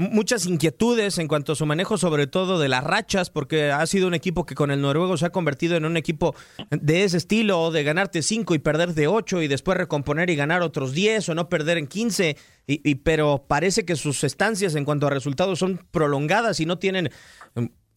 muchas 0.00 0.46
inquietudes 0.46 1.18
en 1.18 1.28
cuanto 1.28 1.52
a 1.52 1.56
su 1.56 1.66
manejo, 1.66 1.98
sobre 1.98 2.26
todo 2.26 2.58
de 2.58 2.68
las 2.68 2.82
rachas, 2.82 3.28
porque 3.28 3.70
ha 3.70 3.84
sido 3.86 4.08
un 4.08 4.14
equipo 4.14 4.46
que 4.46 4.54
con 4.54 4.70
el 4.70 4.80
noruego 4.80 5.16
se 5.16 5.26
ha 5.26 5.30
convertido 5.30 5.76
en 5.76 5.84
un 5.84 5.96
equipo 5.96 6.34
de 6.70 7.04
ese 7.04 7.18
estilo, 7.18 7.70
de 7.70 7.84
ganarte 7.84 8.22
5 8.22 8.54
y 8.54 8.58
perder 8.58 8.94
de 8.94 9.06
8 9.06 9.42
y 9.42 9.48
después 9.48 9.76
recomponer 9.76 10.30
y 10.30 10.36
ganar 10.36 10.62
otros 10.62 10.94
10 10.94 11.28
o 11.28 11.34
no 11.34 11.48
perder 11.48 11.76
en 11.76 11.86
15, 11.86 12.36
y, 12.66 12.90
y, 12.90 12.94
pero 12.96 13.44
parece 13.46 13.84
que 13.84 13.94
sus 13.96 14.24
estancias 14.24 14.74
en 14.74 14.84
cuanto 14.86 15.06
a 15.06 15.10
resultados 15.10 15.58
son 15.58 15.86
prolongadas 15.90 16.60
y 16.60 16.66
no 16.66 16.78
tienen 16.78 17.10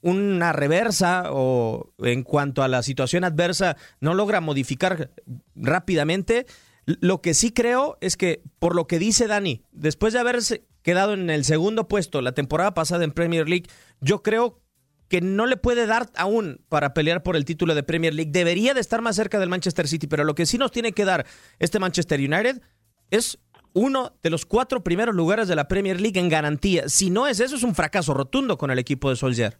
una 0.03 0.51
reversa 0.51 1.23
o 1.31 1.93
en 1.99 2.23
cuanto 2.23 2.61
a 2.61 2.67
la 2.67 2.83
situación 2.83 3.23
adversa 3.23 3.77
no 4.01 4.13
logra 4.13 4.41
modificar 4.41 5.11
rápidamente. 5.55 6.45
Lo 6.85 7.21
que 7.21 7.33
sí 7.33 7.51
creo 7.51 7.97
es 8.01 8.17
que, 8.17 8.43
por 8.59 8.75
lo 8.75 8.85
que 8.85 8.99
dice 8.99 9.27
Dani, 9.27 9.63
después 9.71 10.11
de 10.13 10.19
haberse 10.19 10.65
quedado 10.81 11.13
en 11.13 11.29
el 11.29 11.45
segundo 11.45 11.87
puesto 11.87 12.21
la 12.21 12.33
temporada 12.33 12.73
pasada 12.73 13.05
en 13.05 13.11
Premier 13.11 13.47
League, 13.47 13.69
yo 14.01 14.21
creo 14.21 14.59
que 15.07 15.21
no 15.21 15.45
le 15.45 15.55
puede 15.55 15.85
dar 15.87 16.09
aún 16.15 16.59
para 16.67 16.93
pelear 16.93 17.23
por 17.23 17.37
el 17.37 17.45
título 17.45 17.73
de 17.73 17.83
Premier 17.83 18.13
League. 18.13 18.31
Debería 18.31 18.73
de 18.73 18.81
estar 18.81 19.01
más 19.01 19.15
cerca 19.15 19.39
del 19.39 19.47
Manchester 19.47 19.87
City, 19.87 20.07
pero 20.07 20.25
lo 20.25 20.35
que 20.35 20.45
sí 20.45 20.57
nos 20.57 20.71
tiene 20.71 20.91
que 20.91 21.05
dar 21.05 21.25
este 21.59 21.79
Manchester 21.79 22.19
United 22.19 22.61
es 23.09 23.39
uno 23.71 24.17
de 24.21 24.29
los 24.29 24.45
cuatro 24.45 24.83
primeros 24.83 25.15
lugares 25.15 25.47
de 25.47 25.55
la 25.55 25.69
Premier 25.69 26.01
League 26.01 26.19
en 26.19 26.27
garantía. 26.27 26.89
Si 26.89 27.09
no 27.09 27.27
es 27.27 27.39
eso, 27.39 27.55
es 27.55 27.63
un 27.63 27.73
fracaso 27.73 28.13
rotundo 28.13 28.57
con 28.57 28.69
el 28.69 28.79
equipo 28.79 29.09
de 29.09 29.15
Solskjaer. 29.15 29.59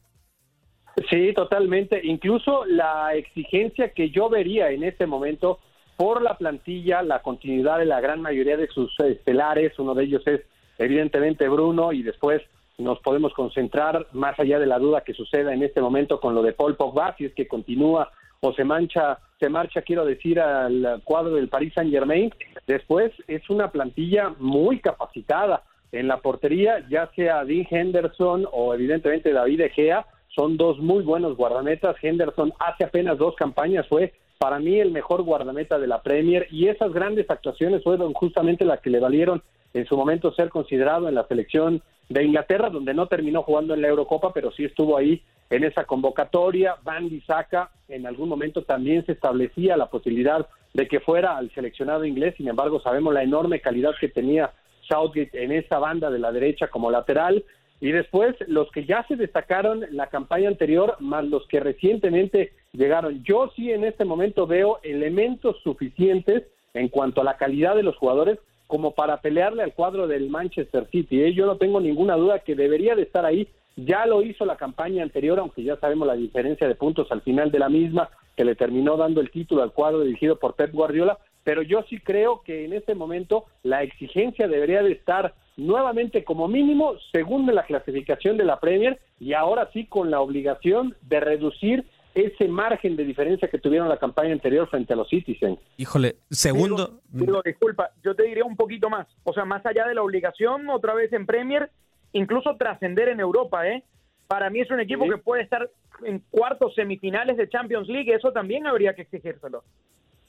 Sí, 1.10 1.34
totalmente. 1.34 2.00
Incluso 2.04 2.66
la 2.66 3.16
exigencia 3.16 3.90
que 3.90 4.10
yo 4.10 4.30
vería 4.30 4.70
en 4.70 4.84
este 4.84 5.08
momento 5.08 5.60
por 5.98 6.22
la 6.22 6.38
plantilla, 6.38 7.02
la 7.02 7.22
continuidad 7.22 7.80
de 7.80 7.86
la 7.86 8.02
gran 8.02 8.22
mayoría 8.22 8.58
de 8.58 8.68
sus 8.68 8.98
estelares, 9.00 9.78
uno 9.80 9.94
de 9.94 10.04
ellos 10.04 10.22
es 10.28 10.42
evidentemente 10.78 11.48
Bruno 11.50 11.94
y 11.94 12.04
después 12.04 12.42
nos 12.78 13.00
podemos 13.00 13.34
concentrar 13.34 14.08
más 14.14 14.40
allá 14.40 14.60
de 14.60 14.66
la 14.66 14.80
duda 14.80 15.02
que 15.02 15.14
suceda 15.14 15.54
en 15.54 15.64
este 15.64 15.82
momento 15.82 16.20
con 16.20 16.34
lo 16.34 16.42
de 16.42 16.54
Paul 16.54 16.76
Pogba, 16.76 17.16
si 17.18 17.26
es 17.26 17.34
que 17.34 17.48
continúa 17.48 18.12
o 18.42 18.54
se 18.54 18.64
mancha, 18.64 19.20
se 19.40 19.50
marcha, 19.50 19.82
quiero 19.84 20.06
decir, 20.06 20.40
al 20.40 21.02
cuadro 21.06 21.36
del 21.36 21.48
Paris 21.48 21.74
Saint 21.74 21.92
Germain. 21.92 22.34
Después 22.68 23.12
es 23.28 23.50
una 23.50 23.72
plantilla 23.72 24.34
muy 24.40 24.80
capacitada 24.80 25.64
en 25.92 26.08
la 26.08 26.18
portería, 26.18 26.86
ya 26.90 27.10
sea 27.16 27.46
Dean 27.46 27.68
Henderson 27.70 28.48
o 28.52 28.74
evidentemente 28.74 29.32
David 29.32 29.62
Egea, 29.62 30.06
son 30.36 30.58
dos 30.58 30.80
muy 30.80 31.04
buenos 31.04 31.38
guardametas. 31.38 31.96
Henderson 32.02 32.54
hace 32.60 32.84
apenas 32.84 33.18
dos 33.18 33.36
campañas 33.36 33.88
fue 33.88 34.14
para 34.38 34.60
mí 34.60 34.80
el 34.80 34.92
mejor 34.92 35.22
guardameta 35.22 35.80
de 35.80 35.88
la 35.88 36.02
Premier 36.02 36.48
y 36.52 36.68
esas 36.68 36.92
grandes 36.92 37.30
actuaciones 37.30 37.84
fueron 37.84 38.14
justamente 38.14 38.66
las 38.66 38.82
que 38.82 38.90
le 38.90 39.00
valieron 39.00 39.42
en 39.74 39.86
su 39.86 39.96
momento 39.96 40.34
ser 40.34 40.50
considerado 40.50 41.08
en 41.08 41.16
la 41.16 41.26
selección 41.28 41.82
de 42.10 42.24
Inglaterra, 42.24 42.70
donde 42.70 42.94
no 42.94 43.08
terminó 43.08 43.44
jugando 43.44 43.74
en 43.74 43.82
la 43.82 43.88
Eurocopa, 43.88 44.34
pero 44.34 44.52
sí 44.52 44.66
estuvo 44.66 44.98
ahí 44.98 45.24
en 45.50 45.64
esa 45.64 45.86
convocatoria. 45.86 46.76
Van 46.84 47.10
Bissaka 47.10 47.72
en 47.88 48.06
algún 48.06 48.30
momento 48.30 48.64
también 48.64 49.06
se 49.06 49.14
establecía 49.14 49.78
la 49.78 49.90
posibilidad 49.90 50.46
de 50.74 50.88
que 50.88 51.00
fuera 51.00 51.38
al 51.38 51.52
seleccionado 51.54 52.04
inglés, 52.04 52.36
sin 52.38 52.48
embargo 52.48 52.82
sabemos 52.82 53.14
la 53.14 53.24
enorme 53.24 53.62
calidad 53.62 53.92
que 54.00 54.10
tenía 54.10 54.52
Southgate 54.90 55.44
en 55.44 55.52
esa 55.52 55.80
banda 55.80 56.10
de 56.10 56.20
la 56.20 56.32
derecha 56.32 56.68
como 56.68 56.92
lateral 56.92 57.46
y 57.84 57.92
después 57.92 58.34
los 58.48 58.72
que 58.72 58.86
ya 58.86 59.06
se 59.10 59.18
destacaron 59.18 59.86
la 59.92 60.08
campaña 60.08 60.48
anterior, 60.48 60.96
más 61.02 61.26
los 61.26 61.46
que 61.48 61.60
recientemente 61.60 62.54
llegaron. 62.72 63.22
Yo 63.26 63.52
sí 63.58 63.74
en 63.74 63.84
este 63.84 64.06
momento 64.06 64.48
veo 64.48 64.80
elementos 64.84 65.58
suficientes 65.64 66.44
en 66.74 66.88
cuanto 66.88 67.20
a 67.20 67.26
la 67.26 67.36
calidad 67.36 67.76
de 67.76 67.84
los 67.84 67.98
jugadores 67.98 68.40
como 68.68 68.92
para 68.92 69.20
pelearle 69.20 69.64
al 69.64 69.74
cuadro 69.74 70.08
del 70.08 70.30
Manchester 70.30 70.88
City. 70.94 71.24
¿eh? 71.24 71.34
Yo 71.34 71.46
no 71.46 71.58
tengo 71.58 71.82
ninguna 71.82 72.16
duda 72.16 72.40
que 72.40 72.56
debería 72.56 72.96
de 72.96 73.02
estar 73.02 73.26
ahí. 73.26 73.50
Ya 73.76 74.06
lo 74.06 74.22
hizo 74.22 74.46
la 74.46 74.56
campaña 74.56 75.04
anterior, 75.04 75.38
aunque 75.38 75.62
ya 75.62 75.76
sabemos 75.76 76.08
la 76.08 76.16
diferencia 76.16 76.70
de 76.70 76.76
puntos 76.76 77.12
al 77.12 77.20
final 77.20 77.52
de 77.52 77.60
la 77.60 77.68
misma. 77.68 78.10
que 78.38 78.46
le 78.46 78.56
terminó 78.56 78.96
dando 78.96 79.20
el 79.20 79.30
título 79.30 79.62
al 79.62 79.74
cuadro 79.74 80.00
dirigido 80.00 80.40
por 80.40 80.56
Pep 80.56 80.72
Guardiola, 80.72 81.18
pero 81.44 81.62
yo 81.62 81.84
sí 81.90 82.00
creo 82.00 82.44
que 82.44 82.64
en 82.64 82.72
este 82.72 82.96
momento 82.96 83.44
la 83.62 83.84
exigencia 83.84 84.48
debería 84.48 84.82
de 84.82 84.94
estar 84.94 85.34
nuevamente 85.58 86.24
como 86.24 86.48
mínimo 86.48 86.96
segundo 87.12 87.52
en 87.52 87.56
la 87.56 87.66
clasificación 87.66 88.38
de 88.38 88.46
la 88.46 88.60
Premier 88.60 89.00
y 89.20 89.34
ahora 89.34 89.70
sí 89.74 89.86
con 89.86 90.12
la 90.12 90.20
obligación 90.20 90.96
de 91.02 91.20
reducir 91.20 91.86
ese 92.16 92.48
margen 92.48 92.96
de 92.96 93.06
diferencia 93.06 93.48
que 93.48 93.58
tuvieron 93.58 93.90
la 93.90 93.98
campaña 93.98 94.34
anterior 94.34 94.70
frente 94.70 94.94
a 94.94 94.96
los 94.96 95.10
Citizens. 95.10 95.60
Híjole, 95.78 96.18
segundo. 96.30 97.02
Digo, 97.10 97.42
disculpa, 97.44 97.90
yo 98.04 98.16
te 98.16 98.24
diría 98.24 98.46
un 98.46 98.56
poquito 98.56 98.90
más. 98.90 99.08
O 99.24 99.34
sea, 99.34 99.46
más 99.46 99.66
allá 99.66 99.88
de 99.88 99.96
la 99.96 100.04
obligación, 100.04 100.70
otra 100.70 100.94
vez 100.94 101.12
en 101.14 101.26
Premier, 101.26 101.72
incluso 102.12 102.56
trascender 102.56 103.10
en 103.10 103.20
Europa, 103.20 103.68
¿eh? 103.68 103.84
Para 104.28 104.50
mí 104.50 104.62
es 104.62 104.70
un 104.72 104.80
equipo 104.80 105.08
que 105.10 105.18
puede 105.18 105.44
estar 105.44 105.70
en 106.06 106.20
cuartos 106.30 106.74
semifinales 106.76 107.38
de 107.38 107.50
Champions 107.50 107.88
League, 107.88 108.14
eso 108.14 108.32
también 108.32 108.68
habría 108.68 108.94
que 108.94 109.04
exigírselo. 109.04 109.64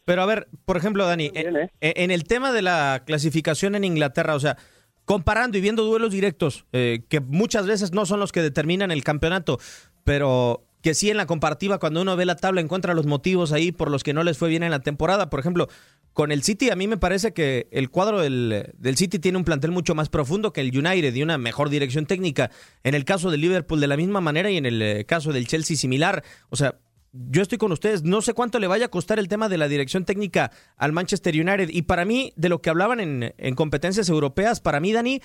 Pero 0.04 0.22
a 0.22 0.26
ver, 0.26 0.48
por 0.64 0.76
ejemplo, 0.76 1.06
Dani, 1.06 1.30
¿eh? 1.34 1.68
en, 1.80 2.10
el 2.10 2.24
tema 2.24 2.52
de 2.52 2.60
la 2.60 3.02
clasificación 3.06 3.74
en 3.74 3.84
Inglaterra, 3.84 4.34
o 4.34 4.40
sea, 4.40 4.56
comparando 5.04 5.58
y 5.58 5.60
viendo 5.60 5.84
duelos 5.84 6.12
directos, 6.12 6.64
eh, 6.72 7.02
que 7.08 7.20
muchas 7.20 7.66
veces 7.66 7.92
no 7.92 8.06
son 8.06 8.20
los 8.20 8.32
que 8.32 8.42
determinan 8.42 8.90
el 8.90 9.04
campeonato, 9.04 9.58
pero 10.04 10.64
que 10.82 10.94
sí 10.94 11.10
en 11.10 11.16
la 11.16 11.26
comparativa, 11.26 11.78
cuando 11.78 12.02
uno 12.02 12.14
ve 12.14 12.26
la 12.26 12.36
tabla, 12.36 12.60
encuentra 12.60 12.92
los 12.92 13.06
motivos 13.06 13.52
ahí 13.52 13.72
por 13.72 13.90
los 13.90 14.02
que 14.02 14.12
no 14.12 14.22
les 14.22 14.36
fue 14.36 14.50
bien 14.50 14.62
en 14.62 14.70
la 14.70 14.80
temporada. 14.80 15.30
Por 15.30 15.40
ejemplo, 15.40 15.68
con 16.12 16.30
el 16.30 16.42
City, 16.42 16.68
a 16.68 16.76
mí 16.76 16.86
me 16.86 16.98
parece 16.98 17.32
que 17.32 17.68
el 17.70 17.88
cuadro 17.88 18.20
del, 18.20 18.70
del, 18.76 18.96
City 18.96 19.18
tiene 19.18 19.38
un 19.38 19.44
plantel 19.44 19.70
mucho 19.70 19.94
más 19.94 20.10
profundo 20.10 20.52
que 20.52 20.60
el 20.60 20.76
United 20.76 21.14
y 21.14 21.22
una 21.22 21.38
mejor 21.38 21.70
dirección 21.70 22.04
técnica. 22.04 22.50
En 22.82 22.94
el 22.94 23.06
caso 23.06 23.30
del 23.30 23.40
Liverpool, 23.40 23.80
de 23.80 23.86
la 23.86 23.96
misma 23.96 24.20
manera, 24.20 24.50
y 24.50 24.58
en 24.58 24.66
el 24.66 24.82
eh, 24.82 25.04
caso 25.06 25.32
del 25.32 25.46
Chelsea, 25.46 25.76
similar. 25.76 26.22
O 26.50 26.56
sea, 26.56 26.76
yo 27.14 27.42
estoy 27.42 27.58
con 27.58 27.72
ustedes. 27.72 28.02
No 28.02 28.20
sé 28.20 28.34
cuánto 28.34 28.58
le 28.58 28.66
vaya 28.66 28.86
a 28.86 28.90
costar 28.90 29.18
el 29.18 29.28
tema 29.28 29.48
de 29.48 29.58
la 29.58 29.68
dirección 29.68 30.04
técnica 30.04 30.50
al 30.76 30.92
Manchester 30.92 31.34
United. 31.34 31.68
Y 31.70 31.82
para 31.82 32.04
mí, 32.04 32.32
de 32.36 32.48
lo 32.48 32.60
que 32.60 32.70
hablaban 32.70 33.00
en, 33.00 33.34
en 33.38 33.54
competencias 33.54 34.08
europeas, 34.08 34.60
para 34.60 34.80
mí, 34.80 34.92
Dani, 34.92 35.20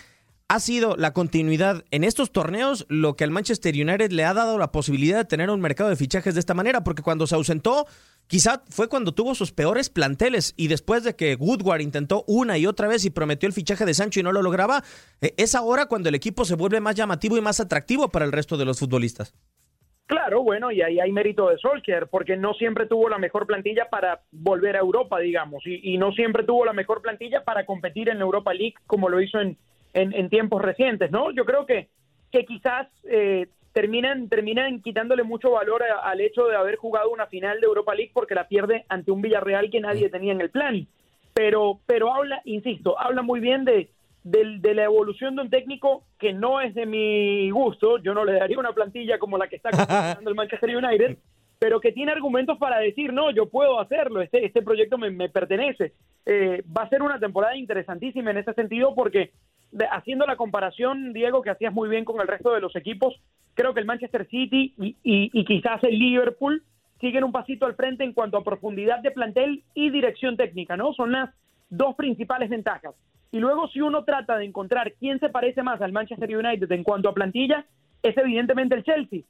ha 0.49 0.59
sido 0.59 0.95
la 0.97 1.13
continuidad 1.13 1.85
en 1.91 2.03
estos 2.03 2.31
torneos 2.31 2.85
lo 2.89 3.15
que 3.15 3.23
al 3.23 3.29
Manchester 3.29 3.75
United 3.75 4.11
le 4.11 4.25
ha 4.25 4.33
dado 4.33 4.57
la 4.57 4.71
posibilidad 4.71 5.17
de 5.17 5.25
tener 5.25 5.51
un 5.51 5.61
mercado 5.61 5.91
de 5.91 5.95
fichajes 5.95 6.33
de 6.33 6.39
esta 6.39 6.55
manera, 6.55 6.83
porque 6.83 7.03
cuando 7.03 7.27
se 7.27 7.35
ausentó, 7.35 7.85
quizá 8.25 8.63
fue 8.67 8.89
cuando 8.89 9.13
tuvo 9.13 9.35
sus 9.35 9.51
peores 9.51 9.91
planteles 9.91 10.55
y 10.57 10.67
después 10.67 11.03
de 11.03 11.15
que 11.15 11.35
Woodward 11.35 11.81
intentó 11.81 12.23
una 12.25 12.57
y 12.57 12.65
otra 12.65 12.87
vez 12.87 13.05
y 13.05 13.11
prometió 13.11 13.45
el 13.45 13.53
fichaje 13.53 13.85
de 13.85 13.93
Sancho 13.93 14.19
y 14.19 14.23
no 14.23 14.31
lo 14.31 14.41
lograba, 14.41 14.83
eh, 15.21 15.35
es 15.37 15.53
ahora 15.53 15.85
cuando 15.85 16.09
el 16.09 16.15
equipo 16.15 16.43
se 16.45 16.55
vuelve 16.55 16.81
más 16.81 16.95
llamativo 16.95 17.37
y 17.37 17.41
más 17.41 17.59
atractivo 17.59 18.09
para 18.09 18.25
el 18.25 18.31
resto 18.31 18.57
de 18.57 18.65
los 18.65 18.79
futbolistas. 18.79 19.35
Claro, 20.09 20.41
bueno, 20.41 20.71
y 20.71 20.81
ahí 20.81 20.99
hay 20.99 21.11
mérito 21.11 21.49
de 21.49 21.59
Solskjaer, 21.59 22.07
porque 22.07 22.35
no 22.35 22.55
siempre 22.55 22.87
tuvo 22.87 23.09
la 23.09 23.19
mejor 23.19 23.45
plantilla 23.45 23.89
para 23.91 24.21
volver 24.31 24.75
a 24.75 24.79
Europa, 24.79 25.19
digamos, 25.19 25.63
y, 25.67 25.93
y 25.93 25.99
no 25.99 26.11
siempre 26.13 26.43
tuvo 26.43 26.65
la 26.65 26.73
mejor 26.73 27.03
plantilla 27.03 27.43
para 27.43 27.63
competir 27.63 28.09
en 28.09 28.17
la 28.17 28.23
Europa 28.23 28.51
League 28.51 28.73
como 28.87 29.07
lo 29.07 29.21
hizo 29.21 29.39
en, 29.39 29.55
en, 29.93 30.29
tiempos 30.29 30.63
recientes, 30.63 31.11
¿no? 31.11 31.29
Yo 31.29 31.45
creo 31.45 31.67
que, 31.67 31.89
que 32.31 32.43
quizás 32.43 32.87
eh, 33.03 33.49
terminan, 33.71 34.29
terminan 34.29 34.81
quitándole 34.81 35.21
mucho 35.21 35.51
valor 35.51 35.83
al 35.83 36.21
hecho 36.21 36.47
de 36.47 36.55
haber 36.55 36.77
jugado 36.77 37.11
una 37.11 37.27
final 37.27 37.61
de 37.61 37.67
Europa 37.67 37.93
League 37.93 38.11
porque 38.11 38.33
la 38.33 38.47
pierde 38.47 38.85
ante 38.89 39.11
un 39.11 39.21
Villarreal 39.21 39.69
que 39.69 39.79
nadie 39.79 40.09
tenía 40.09 40.31
en 40.31 40.41
el 40.41 40.49
plan. 40.49 40.87
Pero, 41.35 41.81
pero 41.85 42.11
habla, 42.11 42.41
insisto, 42.45 42.99
habla 42.99 43.21
muy 43.21 43.39
bien 43.41 43.63
de, 43.63 43.91
de, 44.31 44.73
la 44.73 44.83
evolución 44.83 45.35
de 45.35 45.41
un 45.43 45.49
técnico 45.49 46.03
que 46.17 46.33
no 46.33 46.61
es 46.61 46.73
de 46.75 46.85
mi 46.85 47.49
gusto. 47.51 47.97
Yo 47.97 48.13
no 48.13 48.25
le 48.25 48.33
daría 48.33 48.59
una 48.59 48.73
plantilla 48.73 49.17
como 49.19 49.37
la 49.37 49.47
que 49.47 49.57
está 49.57 49.69
el 50.25 50.35
Manchester 50.35 50.75
United, 50.75 51.17
pero 51.57 51.79
que 51.79 51.91
tiene 51.91 52.11
argumentos 52.11 52.57
para 52.57 52.79
decir, 52.79 53.11
no, 53.11 53.31
yo 53.31 53.49
puedo 53.49 53.79
hacerlo, 53.79 54.21
este, 54.21 54.45
este 54.45 54.61
proyecto 54.61 54.97
me, 54.97 55.09
me 55.09 55.29
pertenece. 55.29 55.93
Eh, 56.25 56.63
va 56.75 56.83
a 56.83 56.89
ser 56.89 57.01
una 57.01 57.19
temporada 57.19 57.55
interesantísima 57.55 58.31
en 58.31 58.37
ese 58.37 58.53
sentido 58.53 58.93
porque 58.95 59.31
haciendo 59.91 60.25
la 60.25 60.35
comparación, 60.35 61.13
Diego, 61.13 61.41
que 61.41 61.49
hacías 61.49 61.73
muy 61.73 61.89
bien 61.89 62.05
con 62.05 62.19
el 62.21 62.27
resto 62.27 62.53
de 62.53 62.61
los 62.61 62.75
equipos, 62.75 63.19
creo 63.53 63.73
que 63.73 63.79
el 63.79 63.85
Manchester 63.85 64.27
City 64.27 64.73
y, 64.77 65.45
quizás 65.45 65.83
el 65.83 65.97
Liverpool 65.97 66.63
siguen 66.99 67.23
un 67.23 67.31
pasito 67.31 67.65
al 67.65 67.75
frente 67.75 68.03
en 68.03 68.13
cuanto 68.13 68.37
a 68.37 68.43
profundidad 68.43 68.99
de 68.99 69.11
plantel 69.11 69.63
y 69.73 69.89
dirección 69.89 70.37
técnica, 70.37 70.75
¿no? 70.75 70.93
Son 70.93 71.11
las 71.11 71.29
dos 71.69 71.95
principales 71.95 72.49
ventajas. 72.49 72.93
Y 73.31 73.39
luego 73.39 73.67
si 73.67 73.81
uno 73.81 74.03
trata 74.03 74.37
de 74.37 74.45
encontrar 74.45 74.93
quién 74.99 75.19
se 75.19 75.29
parece 75.29 75.61
más 75.63 75.81
al 75.81 75.91
Manchester 75.91 76.35
United 76.35 76.71
en 76.71 76.83
cuanto 76.83 77.09
a 77.09 77.13
plantilla, 77.13 77.65
es 78.01 78.17
evidentemente 78.17 78.75
el 78.75 78.83
Chelsea, 78.83 79.21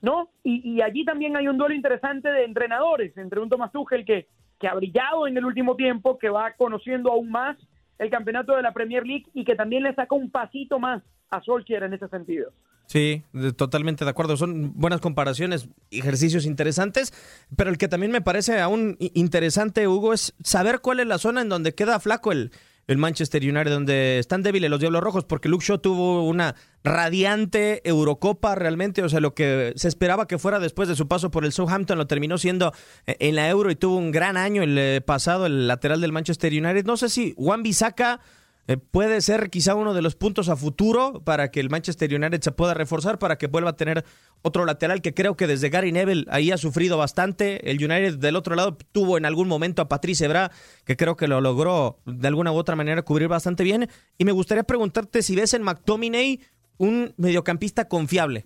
¿no? 0.00 0.30
Y, 0.44 0.80
allí 0.80 1.04
también 1.04 1.36
hay 1.36 1.48
un 1.48 1.58
duelo 1.58 1.74
interesante 1.74 2.28
de 2.28 2.44
entrenadores 2.44 3.16
entre 3.16 3.40
un 3.40 3.48
Thomas 3.48 3.72
Tuchel 3.72 4.04
que, 4.04 4.26
que 4.60 4.68
ha 4.68 4.74
brillado 4.74 5.26
en 5.26 5.36
el 5.36 5.44
último 5.44 5.76
tiempo, 5.76 6.18
que 6.18 6.28
va 6.28 6.52
conociendo 6.52 7.10
aún 7.10 7.30
más 7.30 7.56
el 7.98 8.10
campeonato 8.10 8.54
de 8.54 8.62
la 8.62 8.72
Premier 8.72 9.04
League 9.04 9.26
y 9.34 9.44
que 9.44 9.56
también 9.56 9.82
le 9.82 9.94
saca 9.94 10.14
un 10.14 10.30
pasito 10.30 10.78
más 10.78 11.02
a 11.30 11.40
Solskjaer 11.42 11.82
en 11.82 11.94
ese 11.94 12.08
sentido. 12.08 12.52
Sí, 12.86 13.22
totalmente 13.56 14.04
de 14.04 14.10
acuerdo. 14.10 14.38
Son 14.38 14.72
buenas 14.74 15.00
comparaciones, 15.00 15.68
ejercicios 15.90 16.46
interesantes, 16.46 17.12
pero 17.54 17.68
el 17.68 17.76
que 17.76 17.86
también 17.86 18.12
me 18.12 18.22
parece 18.22 18.60
aún 18.60 18.96
interesante, 18.98 19.86
Hugo, 19.86 20.14
es 20.14 20.34
saber 20.42 20.80
cuál 20.80 21.00
es 21.00 21.06
la 21.06 21.18
zona 21.18 21.42
en 21.42 21.50
donde 21.50 21.74
queda 21.74 22.00
flaco 22.00 22.32
el, 22.32 22.50
el 22.88 22.98
Manchester 22.98 23.42
United, 23.42 23.70
donde 23.70 24.18
están 24.18 24.42
débiles 24.42 24.70
los 24.70 24.80
Diablos 24.80 25.02
Rojos, 25.02 25.24
porque 25.24 25.48
Luke 25.48 25.64
Shaw 25.64 25.78
tuvo 25.78 26.26
una 26.26 26.56
radiante 26.82 27.86
Eurocopa 27.88 28.54
realmente, 28.54 29.02
o 29.02 29.08
sea, 29.08 29.20
lo 29.20 29.34
que 29.34 29.74
se 29.76 29.88
esperaba 29.88 30.26
que 30.26 30.38
fuera 30.38 30.58
después 30.58 30.88
de 30.88 30.96
su 30.96 31.06
paso 31.06 31.30
por 31.30 31.44
el 31.44 31.52
Southampton 31.52 31.98
lo 31.98 32.06
terminó 32.06 32.38
siendo 32.38 32.72
eh, 33.06 33.16
en 33.20 33.36
la 33.36 33.48
Euro 33.48 33.70
y 33.70 33.76
tuvo 33.76 33.96
un 33.96 34.10
gran 34.10 34.38
año 34.38 34.62
el 34.62 34.76
eh, 34.78 35.00
pasado, 35.04 35.46
el 35.46 35.68
lateral 35.68 36.00
del 36.00 36.12
Manchester 36.12 36.52
United. 36.52 36.86
No 36.86 36.96
sé 36.96 37.10
si 37.10 37.34
Juan 37.36 37.62
Bisaca 37.62 38.20
eh, 38.68 38.76
puede 38.76 39.22
ser 39.22 39.48
quizá 39.48 39.74
uno 39.74 39.94
de 39.94 40.02
los 40.02 40.14
puntos 40.14 40.50
a 40.50 40.56
futuro 40.56 41.22
para 41.24 41.50
que 41.50 41.58
el 41.58 41.70
Manchester 41.70 42.14
United 42.14 42.42
se 42.42 42.52
pueda 42.52 42.74
reforzar, 42.74 43.18
para 43.18 43.38
que 43.38 43.46
vuelva 43.46 43.70
a 43.70 43.76
tener 43.76 44.04
otro 44.42 44.66
lateral 44.66 45.00
que 45.00 45.14
creo 45.14 45.38
que 45.38 45.46
desde 45.46 45.70
Gary 45.70 45.90
Neville 45.90 46.26
ahí 46.28 46.50
ha 46.50 46.58
sufrido 46.58 46.98
bastante. 46.98 47.70
El 47.70 47.78
United 47.82 48.18
del 48.18 48.36
otro 48.36 48.54
lado 48.56 48.76
tuvo 48.92 49.16
en 49.16 49.24
algún 49.24 49.48
momento 49.48 49.80
a 49.80 49.88
Patrice 49.88 50.26
Ebra, 50.26 50.50
que 50.84 50.96
creo 50.96 51.16
que 51.16 51.28
lo 51.28 51.40
logró 51.40 51.96
de 52.04 52.28
alguna 52.28 52.52
u 52.52 52.56
otra 52.56 52.76
manera 52.76 53.00
cubrir 53.00 53.28
bastante 53.28 53.64
bien. 53.64 53.88
Y 54.18 54.26
me 54.26 54.32
gustaría 54.32 54.64
preguntarte 54.64 55.22
si 55.22 55.34
ves 55.34 55.54
en 55.54 55.62
McTominay 55.62 56.40
un 56.76 57.14
mediocampista 57.16 57.88
confiable. 57.88 58.44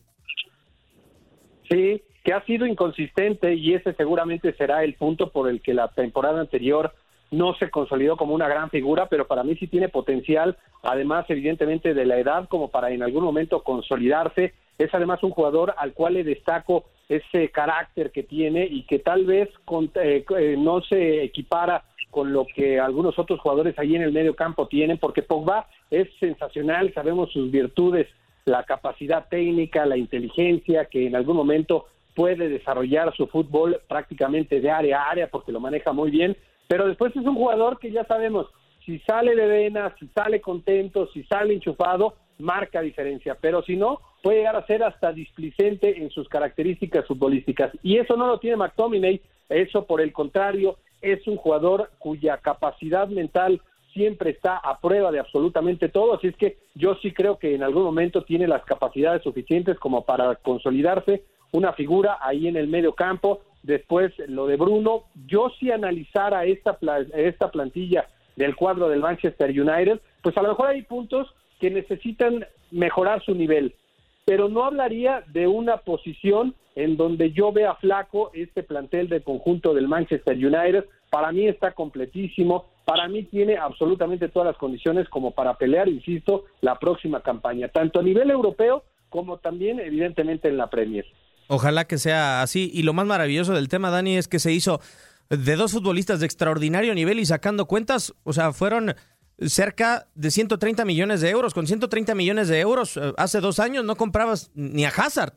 Sí, 1.69 2.01
que 2.23 2.33
ha 2.33 2.45
sido 2.45 2.65
inconsistente 2.67 3.55
y 3.55 3.75
ese 3.75 3.93
seguramente 3.95 4.55
será 4.55 4.85
el 4.85 4.95
punto 4.95 5.33
por 5.33 5.51
el 5.51 5.61
que 5.61 5.75
la 5.75 5.89
temporada 5.89 6.41
anterior 6.41 6.95
no 7.33 7.55
se 7.55 7.71
consolidó 7.71 8.17
como 8.17 8.35
una 8.35 8.47
gran 8.47 8.71
figura, 8.71 9.07
pero 9.07 9.27
para 9.27 9.43
mí 9.43 9.57
sí 9.57 9.67
tiene 9.67 9.89
potencial, 9.89 10.57
además 10.83 11.25
evidentemente 11.29 11.95
de 11.95 12.07
la 12.07 12.19
edad 12.19 12.47
como 12.49 12.69
para 12.71 12.91
en 12.91 13.03
algún 13.03 13.25
momento 13.25 13.63
consolidarse. 13.63 14.55
Es 14.79 14.95
además 14.95 15.23
un 15.23 15.31
jugador 15.31 15.75
al 15.79 15.93
cual 15.95 16.15
le 16.15 16.25
destaco 16.25 16.85
ese 17.09 17.51
carácter 17.51 18.11
que 18.11 18.23
tiene 18.23 18.67
y 18.67 18.85
que 18.85 18.99
tal 18.99 19.25
vez 19.25 19.49
eh, 19.97 20.25
eh, 20.39 20.57
no 20.59 20.83
se 20.83 21.25
equipara 21.25 21.85
con 22.11 22.33
lo 22.33 22.47
que 22.47 22.79
algunos 22.79 23.19
otros 23.19 23.41
jugadores 23.41 23.79
ahí 23.79 23.97
en 23.97 24.03
el 24.03 24.13
medio 24.13 24.37
campo 24.37 24.69
tienen, 24.69 24.99
porque 24.99 25.23
Pogba 25.23 25.67
es 25.91 26.09
sensacional, 26.21 26.93
sabemos 26.93 27.33
sus 27.33 27.51
virtudes, 27.51 28.07
la 28.45 28.65
capacidad 28.65 29.29
técnica, 29.29 29.87
la 29.87 29.97
inteligencia, 29.97 30.85
que 30.87 31.07
en 31.07 31.17
algún 31.17 31.37
momento 31.37 31.87
puede 32.15 32.51
desarrollar 32.51 33.15
su 33.17 33.27
fútbol 33.29 33.81
prácticamente 33.89 34.61
de 34.61 34.71
área 34.71 35.03
a 35.03 35.11
área 35.11 35.31
porque 35.31 35.53
lo 35.53 35.61
maneja 35.61 35.93
muy 35.93 36.11
bien, 36.11 36.37
pero 36.69 36.87
después 36.87 37.15
es 37.17 37.25
un 37.25 37.35
jugador 37.35 37.79
que 37.79 37.91
ya 37.91 38.05
sabemos, 38.05 38.47
si 38.85 38.99
sale 39.01 39.35
de 39.37 39.47
vena, 39.47 39.95
si 39.99 40.09
sale 40.09 40.41
contento, 40.41 41.09
si 41.13 41.23
sale 41.25 41.55
enchufado, 41.55 42.15
marca 42.39 42.81
diferencia, 42.81 43.37
pero 43.41 43.63
si 43.63 43.77
no, 43.77 44.01
puede 44.23 44.39
llegar 44.39 44.57
a 44.57 44.67
ser 44.67 44.83
hasta 44.83 45.13
displicente 45.13 46.03
en 46.03 46.11
sus 46.11 46.29
características 46.29 47.07
futbolísticas. 47.07 47.73
Y 47.83 47.99
eso 47.99 48.17
no 48.17 48.27
lo 48.27 48.39
tiene 48.39 48.57
McTominay, 48.57 49.21
eso 49.49 49.87
por 49.87 50.01
el 50.01 50.13
contrario, 50.13 50.79
es 51.01 51.27
un 51.27 51.37
jugador 51.37 51.91
cuya 51.99 52.39
capacidad 52.39 53.09
mental 53.09 53.61
siempre 53.93 54.31
está 54.31 54.57
a 54.57 54.79
prueba 54.81 55.11
de 55.11 55.21
absolutamente 55.21 55.89
todo, 55.89 56.15
así 56.15 56.29
es 56.29 56.37
que 56.37 56.59
yo 56.75 56.95
sí 57.03 57.13
creo 57.13 57.39
que 57.39 57.55
en 57.55 57.63
algún 57.63 57.83
momento 57.83 58.25
tiene 58.25 58.49
las 58.49 58.65
capacidades 58.65 59.23
suficientes 59.23 59.79
como 59.79 60.05
para 60.05 60.37
consolidarse 60.37 61.25
una 61.53 61.75
figura 61.75 62.19
ahí 62.23 62.49
en 62.49 62.57
el 62.57 62.69
medio 62.69 62.95
campo, 62.95 63.43
después 63.63 64.13
lo 64.29 64.47
de 64.47 64.57
Bruno, 64.57 65.05
yo 65.27 65.51
si 65.59 65.71
analizara 65.71 66.45
esta, 66.45 66.79
esta 67.15 67.51
plantilla 67.51 68.07
del 68.37 68.57
cuadro 68.57 68.89
del 68.89 69.01
Manchester 69.01 69.51
United, 69.51 70.01
pues 70.23 70.37
a 70.37 70.43
lo 70.43 70.51
mejor 70.51 70.69
hay 70.69 70.83
puntos 70.83 71.33
que 71.61 71.71
necesitan 71.71 72.45
mejorar 72.71 73.23
su 73.25 73.35
nivel, 73.35 73.75
pero 74.25 74.49
no 74.49 74.65
hablaría 74.65 75.23
de 75.29 75.47
una 75.47 75.79
posición 75.79 76.55
en 76.75 76.97
donde 76.97 77.33
yo 77.33 77.53
vea 77.53 77.75
flaco 77.75 78.31
este 78.35 78.63
plantel 78.63 79.09
del 79.09 79.23
conjunto 79.23 79.75
del 79.75 79.89
Manchester 79.89 80.35
United. 80.35 80.87
Para 81.11 81.31
mí 81.31 81.47
está 81.47 81.73
completísimo, 81.73 82.67
para 82.85 83.09
mí 83.09 83.25
tiene 83.25 83.57
absolutamente 83.59 84.29
todas 84.29 84.47
las 84.47 84.57
condiciones 84.57 85.09
como 85.09 85.33
para 85.33 85.55
pelear, 85.55 85.89
insisto, 85.89 86.45
la 86.63 86.79
próxima 86.79 87.21
campaña, 87.21 87.69
tanto 87.69 88.01
a 88.01 88.03
nivel 88.03 88.31
europeo 88.31 88.85
como 89.11 89.37
también 89.39 89.79
evidentemente 89.79 90.49
en 90.49 90.57
la 90.57 90.71
Premier. 90.71 91.05
Ojalá 91.55 91.85
que 91.85 91.99
sea 91.99 92.41
así. 92.41 92.71
Y 92.73 92.83
lo 92.83 92.95
más 92.95 93.05
maravilloso 93.05 93.53
del 93.53 93.69
tema, 93.69 93.91
Dani, 93.91 94.17
es 94.17 94.27
que 94.27 94.39
se 94.39 94.53
hizo 94.53 94.81
de 95.29 95.55
dos 95.55 95.73
futbolistas 95.73 96.19
de 96.19 96.25
extraordinario 96.25 96.95
nivel 96.95 97.21
y 97.21 97.27
sacando 97.27 97.67
cuentas, 97.67 98.15
o 98.25 98.33
sea, 98.33 98.55
fueron 98.55 98.95
cerca 99.39 100.07
de 100.15 100.31
130 100.31 100.87
millones 100.87 101.21
de 101.21 101.29
euros. 101.29 101.53
Con 101.53 101.67
130 101.67 102.15
millones 102.15 102.49
de 102.49 102.59
euros, 102.61 102.97
eh, 102.97 103.13
hace 103.19 103.41
dos 103.41 103.61
años 103.61 103.85
no 103.85 103.97
comprabas 103.97 104.51
ni 104.55 104.87
a 104.87 104.89
Hazard. 104.89 105.35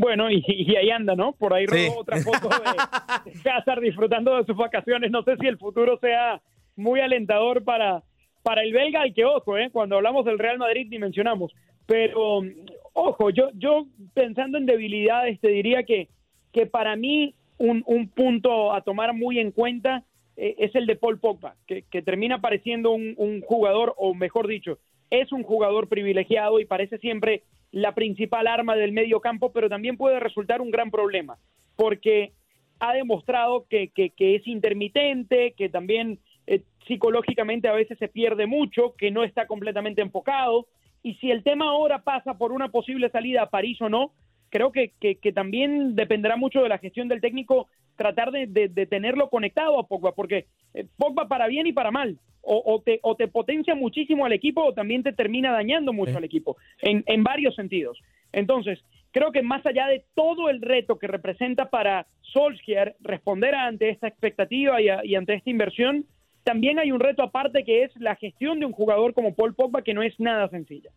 Bueno, 0.00 0.28
y, 0.28 0.42
ahí 0.74 0.90
anda, 0.90 1.14
¿no? 1.14 1.34
Por 1.34 1.54
ahí 1.54 1.64
rodó 1.64 2.00
otra 2.00 2.16
foto 2.18 2.48
de 2.48 3.48
Hazard 3.48 3.80
disfrutando 3.80 4.38
de 4.38 4.44
sus 4.44 4.56
vacaciones. 4.56 5.12
No 5.12 5.22
sé 5.22 5.36
si 5.36 5.46
el 5.46 5.56
futuro 5.56 6.00
sea 6.00 6.42
muy 6.74 6.98
alentador 6.98 7.62
para, 7.62 8.02
para 8.42 8.64
el 8.64 8.72
belga, 8.72 9.06
y 9.06 9.12
que 9.12 9.24
ojo, 9.24 9.56
¿eh? 9.56 9.70
cuando 9.70 9.94
hablamos 9.94 10.24
del 10.24 10.40
Real 10.40 10.58
Madrid 10.58 10.88
dimensionamos. 10.90 11.52
Pero, 11.86 12.42
ojo, 12.92 13.30
yo, 13.30 13.50
yo 13.54 13.86
pensando 14.14 14.58
en 14.58 14.66
debilidades, 14.66 15.40
te 15.40 15.48
diría 15.48 15.82
que, 15.82 16.08
que 16.52 16.66
para 16.66 16.96
mí 16.96 17.34
un, 17.58 17.82
un 17.86 18.08
punto 18.08 18.72
a 18.72 18.82
tomar 18.82 19.14
muy 19.14 19.38
en 19.38 19.50
cuenta 19.50 20.04
eh, 20.36 20.54
es 20.58 20.74
el 20.76 20.86
de 20.86 20.94
Paul 20.94 21.18
Pogba, 21.18 21.56
que, 21.66 21.82
termina 22.02 22.40
pareciendo 22.40 22.92
un, 22.92 23.14
un, 23.16 23.40
jugador, 23.40 23.94
o 23.96 24.14
mejor 24.14 24.46
dicho, 24.46 24.78
es 25.10 25.32
un 25.32 25.42
jugador 25.42 25.88
privilegiado 25.88 26.60
y 26.60 26.64
parece 26.64 26.98
siempre 26.98 27.42
la 27.72 27.94
principal 27.94 28.46
arma 28.46 28.76
del 28.76 28.92
medio 28.92 29.20
campo, 29.20 29.52
pero 29.52 29.68
también 29.68 29.96
puede 29.96 30.20
resultar 30.20 30.60
un 30.60 30.70
gran 30.70 30.92
problema, 30.92 31.38
porque 31.74 32.32
ha 32.78 32.94
demostrado 32.94 33.66
que, 33.68 33.88
que, 33.88 34.12
es 34.36 34.46
intermitente, 34.46 35.54
que 35.56 35.68
también 35.68 36.20
eh, 36.46 36.62
psicológicamente 36.86 37.66
a 37.66 37.72
veces 37.72 37.98
se 37.98 38.06
pierde 38.06 38.46
mucho, 38.46 38.94
que 38.96 39.10
no 39.10 39.24
está 39.24 39.48
completamente 39.48 40.02
enfocado, 40.02 40.66
y 41.02 41.14
si 41.14 41.30
el 41.30 41.42
tema 41.42 41.66
ahora 41.66 42.02
pasa 42.02 42.34
por 42.34 42.52
una 42.52 42.68
posible 42.68 43.10
salida 43.10 43.42
a 43.42 43.50
París 43.50 43.80
o 43.80 43.88
no, 43.88 44.12
creo 44.50 44.72
que, 44.72 44.92
que, 45.00 45.32
también 45.32 45.94
dependerá 45.94 46.36
mucho 46.36 46.62
de 46.62 46.68
la 46.68 46.78
gestión 46.78 47.08
del 47.08 47.20
técnico 47.20 47.68
tratar 47.96 48.30
de, 48.30 48.46
de, 48.46 48.86
tenerlo 48.86 49.28
conectado 49.28 49.78
a 49.78 49.86
Pogba, 49.86 50.12
porque 50.12 50.46
eh, 50.74 50.86
Pogba 50.96 51.28
para 51.28 51.48
bien 51.48 51.66
y 51.66 51.72
para 51.72 51.90
mal, 51.90 52.18
o, 52.42 52.62
o, 52.64 52.80
te, 52.80 53.00
o 53.02 53.16
te 53.16 53.28
potencia 53.28 53.74
muchísimo 53.74 54.24
al 54.24 54.32
equipo 54.32 54.64
o 54.64 54.72
también 54.72 55.02
te 55.02 55.12
termina 55.12 55.52
dañando 55.52 55.92
mucho 55.92 56.16
al 56.16 56.24
equipo, 56.24 56.56
en, 56.80 57.02
en 57.06 57.24
varios 57.24 57.54
sentidos. 57.56 57.98
Entonces, 58.32 58.82
creo 59.10 59.32
que 59.32 59.42
más 59.42 59.64
allá 59.66 59.86
de 59.88 60.04
todo 60.14 60.48
el 60.48 60.62
reto 60.62 60.98
que 60.98 61.08
representa 61.08 61.70
para 61.70 62.06
Solskjaer 62.22 62.96
responder 63.00 63.54
ante 63.54 63.90
esta 63.90 64.06
expectativa 64.06 64.80
y, 64.80 64.88
y 65.04 65.14
ante 65.16 65.34
esta 65.34 65.50
inversión, 65.50 66.06
también 66.48 66.78
hay 66.78 66.92
un 66.92 66.98
reto 66.98 67.22
aparte 67.22 67.62
que 67.62 67.82
es 67.82 67.90
la 68.00 68.16
gestión 68.16 68.58
de 68.58 68.64
un 68.64 68.72
jugador 68.72 69.12
como 69.12 69.34
Paul 69.34 69.54
Pogba 69.54 69.82
que 69.82 69.92
no 69.92 70.02
es 70.02 70.18
nada 70.18 70.48
sencilla. 70.48 70.90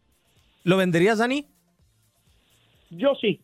¿Lo 0.63 0.77
venderías, 0.77 1.17
Dani? 1.17 1.45
Yo 2.89 3.15
sí, 3.15 3.41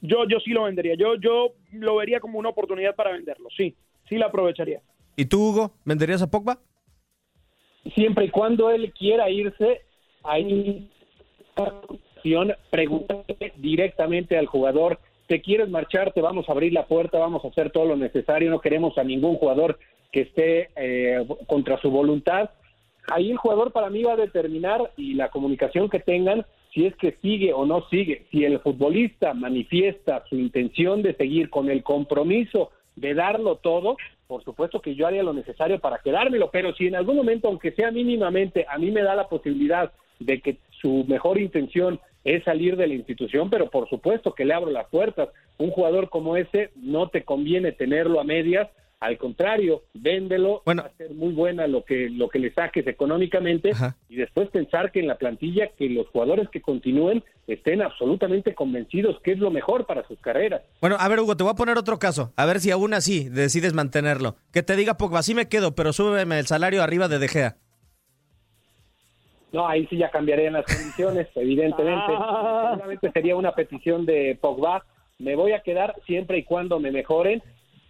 yo, 0.00 0.18
yo 0.28 0.38
sí 0.38 0.50
lo 0.50 0.62
vendería. 0.62 0.94
Yo, 0.94 1.16
yo 1.16 1.54
lo 1.72 1.96
vería 1.96 2.20
como 2.20 2.38
una 2.38 2.50
oportunidad 2.50 2.94
para 2.94 3.10
venderlo. 3.10 3.48
Sí, 3.56 3.74
sí 4.08 4.18
la 4.18 4.26
aprovecharía. 4.26 4.82
¿Y 5.16 5.24
tú, 5.24 5.48
Hugo, 5.48 5.72
venderías 5.84 6.22
a 6.22 6.30
Pogba? 6.30 6.60
Siempre 7.92 8.26
y 8.26 8.30
cuando 8.30 8.70
él 8.70 8.92
quiera 8.96 9.28
irse, 9.28 9.82
hay 10.22 10.88
pregúntale 12.70 13.52
directamente 13.56 14.38
al 14.38 14.46
jugador, 14.46 15.00
¿te 15.26 15.40
quieres 15.40 15.68
marchar? 15.68 16.12
Te 16.12 16.20
vamos 16.20 16.48
a 16.48 16.52
abrir 16.52 16.72
la 16.72 16.86
puerta, 16.86 17.18
vamos 17.18 17.44
a 17.44 17.48
hacer 17.48 17.72
todo 17.72 17.84
lo 17.84 17.96
necesario, 17.96 18.48
no 18.48 18.60
queremos 18.60 18.96
a 18.96 19.02
ningún 19.02 19.34
jugador 19.38 19.76
que 20.12 20.22
esté 20.22 20.70
eh, 20.76 21.26
contra 21.46 21.80
su 21.80 21.90
voluntad. 21.90 22.50
Ahí 23.10 23.30
el 23.30 23.36
jugador 23.36 23.72
para 23.72 23.90
mí 23.90 24.02
va 24.02 24.14
a 24.14 24.16
determinar 24.16 24.92
y 24.96 25.14
la 25.14 25.30
comunicación 25.30 25.88
que 25.88 26.00
tengan 26.00 26.44
si 26.72 26.86
es 26.86 26.94
que 26.96 27.16
sigue 27.22 27.52
o 27.52 27.64
no 27.64 27.88
sigue, 27.88 28.26
si 28.30 28.44
el 28.44 28.60
futbolista 28.60 29.32
manifiesta 29.32 30.24
su 30.28 30.36
intención 30.36 31.02
de 31.02 31.14
seguir 31.14 31.48
con 31.48 31.70
el 31.70 31.82
compromiso 31.82 32.70
de 32.94 33.14
darlo 33.14 33.56
todo, 33.56 33.96
por 34.26 34.44
supuesto 34.44 34.80
que 34.80 34.94
yo 34.94 35.06
haría 35.06 35.22
lo 35.22 35.32
necesario 35.32 35.78
para 35.78 35.98
quedármelo, 35.98 36.50
pero 36.50 36.74
si 36.74 36.86
en 36.86 36.96
algún 36.96 37.16
momento, 37.16 37.48
aunque 37.48 37.72
sea 37.72 37.90
mínimamente, 37.90 38.66
a 38.68 38.76
mí 38.76 38.90
me 38.90 39.02
da 39.02 39.14
la 39.14 39.28
posibilidad 39.28 39.92
de 40.18 40.40
que 40.40 40.58
su 40.80 41.04
mejor 41.08 41.38
intención 41.38 42.00
es 42.24 42.44
salir 42.44 42.76
de 42.76 42.86
la 42.86 42.94
institución, 42.94 43.48
pero 43.48 43.70
por 43.70 43.88
supuesto 43.88 44.34
que 44.34 44.44
le 44.44 44.52
abro 44.52 44.70
las 44.70 44.88
puertas. 44.88 45.30
Un 45.56 45.70
jugador 45.70 46.10
como 46.10 46.36
ese 46.36 46.70
no 46.76 47.08
te 47.08 47.24
conviene 47.24 47.72
tenerlo 47.72 48.20
a 48.20 48.24
medias 48.24 48.68
al 49.00 49.16
contrario, 49.16 49.84
véndelo, 49.94 50.62
va 50.66 50.72
a 50.82 50.96
ser 50.96 51.14
muy 51.14 51.32
buena 51.32 51.68
lo 51.68 51.84
que 51.84 52.10
lo 52.10 52.28
que 52.28 52.40
le 52.40 52.52
saques 52.52 52.86
económicamente 52.86 53.70
y 54.08 54.16
después 54.16 54.48
pensar 54.48 54.90
que 54.90 54.98
en 54.98 55.06
la 55.06 55.16
plantilla 55.16 55.68
que 55.78 55.88
los 55.88 56.08
jugadores 56.08 56.48
que 56.48 56.60
continúen 56.60 57.22
estén 57.46 57.80
absolutamente 57.80 58.54
convencidos 58.54 59.20
que 59.22 59.32
es 59.32 59.38
lo 59.38 59.50
mejor 59.50 59.86
para 59.86 60.06
sus 60.08 60.18
carreras. 60.20 60.62
Bueno, 60.80 60.96
a 60.98 61.08
ver 61.08 61.20
Hugo, 61.20 61.36
te 61.36 61.44
voy 61.44 61.52
a 61.52 61.56
poner 61.56 61.78
otro 61.78 61.98
caso, 61.98 62.32
a 62.36 62.44
ver 62.44 62.58
si 62.58 62.72
aún 62.72 62.92
así 62.92 63.28
decides 63.28 63.72
mantenerlo. 63.72 64.36
Que 64.52 64.64
te 64.64 64.74
diga 64.74 64.96
Pogba, 64.96 65.20
así 65.20 65.34
me 65.34 65.48
quedo, 65.48 65.74
pero 65.76 65.92
súbeme 65.92 66.38
el 66.38 66.46
salario 66.46 66.82
arriba 66.82 67.06
de 67.06 67.20
De 67.20 67.28
Gea. 67.28 67.56
No, 69.52 69.66
ahí 69.66 69.86
sí 69.86 69.96
ya 69.96 70.10
cambiarían 70.10 70.54
las 70.54 70.66
condiciones, 70.66 71.28
evidentemente. 71.36 72.12
Ah. 72.18 72.70
Seguramente 72.72 73.12
sería 73.12 73.36
una 73.36 73.52
petición 73.52 74.04
de 74.04 74.36
Pogba. 74.40 74.84
Me 75.18 75.36
voy 75.36 75.52
a 75.52 75.62
quedar 75.62 75.94
siempre 76.06 76.38
y 76.38 76.44
cuando 76.44 76.78
me 76.78 76.90
mejoren 76.90 77.42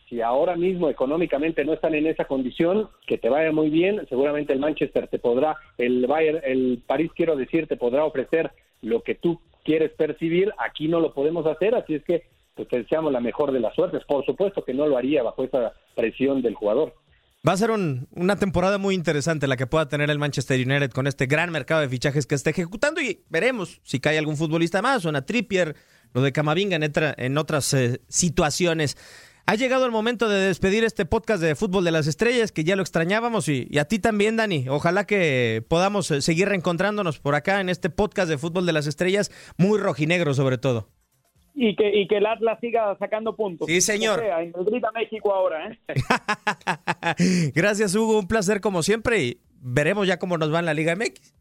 si 0.09 0.23
ahora 0.23 0.57
mismo 0.57 0.89
económicamente 0.89 1.65
no 1.65 1.75
están 1.75 1.95
en 1.95 2.07
esa 2.07 2.25
condición, 2.25 2.89
que 3.07 3.19
te 3.19 3.29
vaya 3.29 3.53
muy 3.53 3.71
bien, 3.71 4.07
seguramente 4.09 4.53
el 4.53 4.59
Manchester 4.59 5.09
te 5.09 5.19
podrá, 5.19 5.57
el 5.77 6.07
Bayern, 6.07 6.41
el 6.45 6.83
París 6.87 7.11
quiero 7.15 7.37
decir, 7.37 7.67
te 7.67 7.77
podrá 7.77 8.05
ofrecer 8.05 8.51
lo 8.83 9.03
que 9.03 9.15
tú 9.15 9.41
quieres 9.65 9.91
percibir, 9.93 10.53
aquí 10.59 10.89
no 10.89 11.01
lo 11.01 11.13
podemos 11.13 11.47
hacer, 11.47 11.75
así 11.75 11.95
es 11.95 12.05
que 12.05 12.23
pues 12.55 12.69
te 12.69 12.79
deseamos 12.79 13.13
la 13.13 13.21
mejor 13.21 13.53
de 13.53 13.61
las 13.61 13.75
suertes, 13.75 14.03
por 14.05 14.25
supuesto 14.25 14.65
que 14.65 14.75
no 14.75 14.87
lo 14.87 14.97
haría 14.97 15.23
bajo 15.23 15.45
esa 15.45 15.73
presión 15.95 16.43
del 16.43 16.55
jugador. 16.55 16.95
Va 17.47 17.53
a 17.53 17.57
ser 17.57 17.71
una 17.71 18.37
temporada 18.37 18.79
muy 18.79 18.97
interesante 18.97 19.47
la 19.47 19.57
que 19.57 19.69
pueda 19.69 19.89
tener 19.89 20.11
el 20.11 20.19
Manchester 20.19 20.59
United 20.59 20.91
con 20.91 21.07
este 21.07 21.27
gran 21.27 21.53
mercado 21.53 21.83
de 21.83 21.89
fichajes 21.89 22.27
que 22.27 22.35
está 22.35 22.51
ejecutando 22.51 23.01
y 23.01 23.23
veremos 23.29 23.81
si 23.85 24.01
cae 24.01 24.19
algún 24.19 24.37
futbolista 24.37 24.83
más, 24.83 25.05
una 25.05 25.25
Trippier, 25.25 25.77
lo 26.15 26.23
de 26.23 26.33
Camavinga 26.33 26.77
en, 26.77 26.93
en 27.17 27.39
otras 27.39 27.73
eh, 27.75 28.01
situaciones. 28.09 28.97
Ha 29.49 29.55
llegado 29.55 29.87
el 29.87 29.93
momento 29.93 30.29
de 30.29 30.41
despedir 30.49 30.85
este 30.85 31.07
podcast 31.07 31.43
de 31.43 31.55
Fútbol 31.55 31.83
de 31.83 31.91
las 31.91 32.07
Estrellas, 32.07 32.53
que 32.53 32.65
ya 32.65 32.77
lo 32.77 32.83
extrañábamos, 32.83 33.49
y, 33.49 33.67
a 33.79 33.87
ti 33.87 33.99
también, 33.99 34.37
Dani. 34.37 34.69
Ojalá 34.69 35.07
que 35.07 35.65
podamos 35.67 36.11
eh, 36.11 36.21
seguir 36.21 36.51
reencontrándonos 36.51 37.19
por 37.19 37.35
acá 37.35 37.63
en 37.63 37.71
este 37.71 37.89
podcast 37.89 38.29
de 38.29 38.37
Fútbol 38.37 38.67
de 38.67 38.75
las 38.75 38.87
Estrellas, 38.87 39.31
muy 39.57 39.79
rojinegro 39.79 40.35
sobre 40.35 40.59
todo. 40.59 40.91
Y 41.55 41.75
que, 41.77 41.99
y 41.99 42.07
que 42.09 42.19
el 42.19 42.27
Atlas 42.27 42.59
siga 42.61 42.95
sacando 42.99 43.37
puntos. 43.37 43.69
Sí, 43.69 43.81
señor. 43.81 44.23
en 44.23 44.53
México 44.95 45.33
ahora, 45.33 45.71
¿eh? 45.71 45.79
Gracias, 47.55 47.95
Hugo. 47.95 48.19
Un 48.19 48.29
placer 48.29 48.61
como 48.61 48.83
siempre 48.83 49.25
y 49.25 49.41
veremos 49.63 50.07
ya 50.07 50.19
cómo 50.19 50.37
nos 50.37 50.53
va 50.53 50.59
en 50.59 50.67
la 50.67 50.75
Liga 50.75 50.95
MX. 50.95 51.38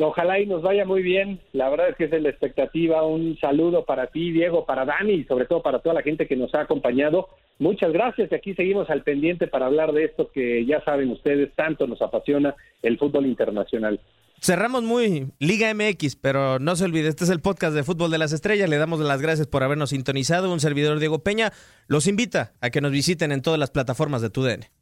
Ojalá 0.00 0.38
y 0.38 0.46
nos 0.46 0.62
vaya 0.62 0.84
muy 0.84 1.02
bien. 1.02 1.40
La 1.52 1.68
verdad 1.68 1.88
es 1.88 1.96
que 1.96 2.04
es 2.04 2.22
la 2.22 2.28
expectativa. 2.28 3.04
Un 3.04 3.36
saludo 3.40 3.84
para 3.84 4.06
ti, 4.06 4.30
Diego, 4.30 4.64
para 4.64 4.84
Dani 4.84 5.12
y 5.12 5.24
sobre 5.24 5.46
todo 5.46 5.62
para 5.62 5.80
toda 5.80 5.94
la 5.94 6.02
gente 6.02 6.26
que 6.28 6.36
nos 6.36 6.54
ha 6.54 6.60
acompañado. 6.60 7.28
Muchas 7.58 7.92
gracias. 7.92 8.30
Y 8.30 8.34
aquí 8.34 8.54
seguimos 8.54 8.88
al 8.90 9.02
pendiente 9.02 9.48
para 9.48 9.66
hablar 9.66 9.92
de 9.92 10.04
esto 10.04 10.30
que 10.32 10.64
ya 10.64 10.82
saben 10.84 11.10
ustedes, 11.10 11.52
tanto 11.56 11.86
nos 11.86 12.00
apasiona 12.00 12.54
el 12.82 12.98
fútbol 12.98 13.26
internacional. 13.26 14.00
Cerramos 14.40 14.84
muy 14.84 15.32
Liga 15.40 15.74
MX, 15.74 16.14
pero 16.14 16.60
no 16.60 16.76
se 16.76 16.84
olvide, 16.84 17.08
este 17.08 17.24
es 17.24 17.30
el 17.30 17.40
podcast 17.40 17.74
de 17.74 17.82
Fútbol 17.82 18.12
de 18.12 18.18
las 18.18 18.32
Estrellas. 18.32 18.70
Le 18.70 18.78
damos 18.78 19.00
las 19.00 19.20
gracias 19.20 19.48
por 19.48 19.64
habernos 19.64 19.90
sintonizado. 19.90 20.52
Un 20.52 20.60
servidor 20.60 21.00
Diego 21.00 21.24
Peña 21.24 21.52
los 21.88 22.06
invita 22.06 22.52
a 22.60 22.70
que 22.70 22.80
nos 22.80 22.92
visiten 22.92 23.32
en 23.32 23.42
todas 23.42 23.58
las 23.58 23.72
plataformas 23.72 24.22
de 24.22 24.30
TUDN. 24.30 24.77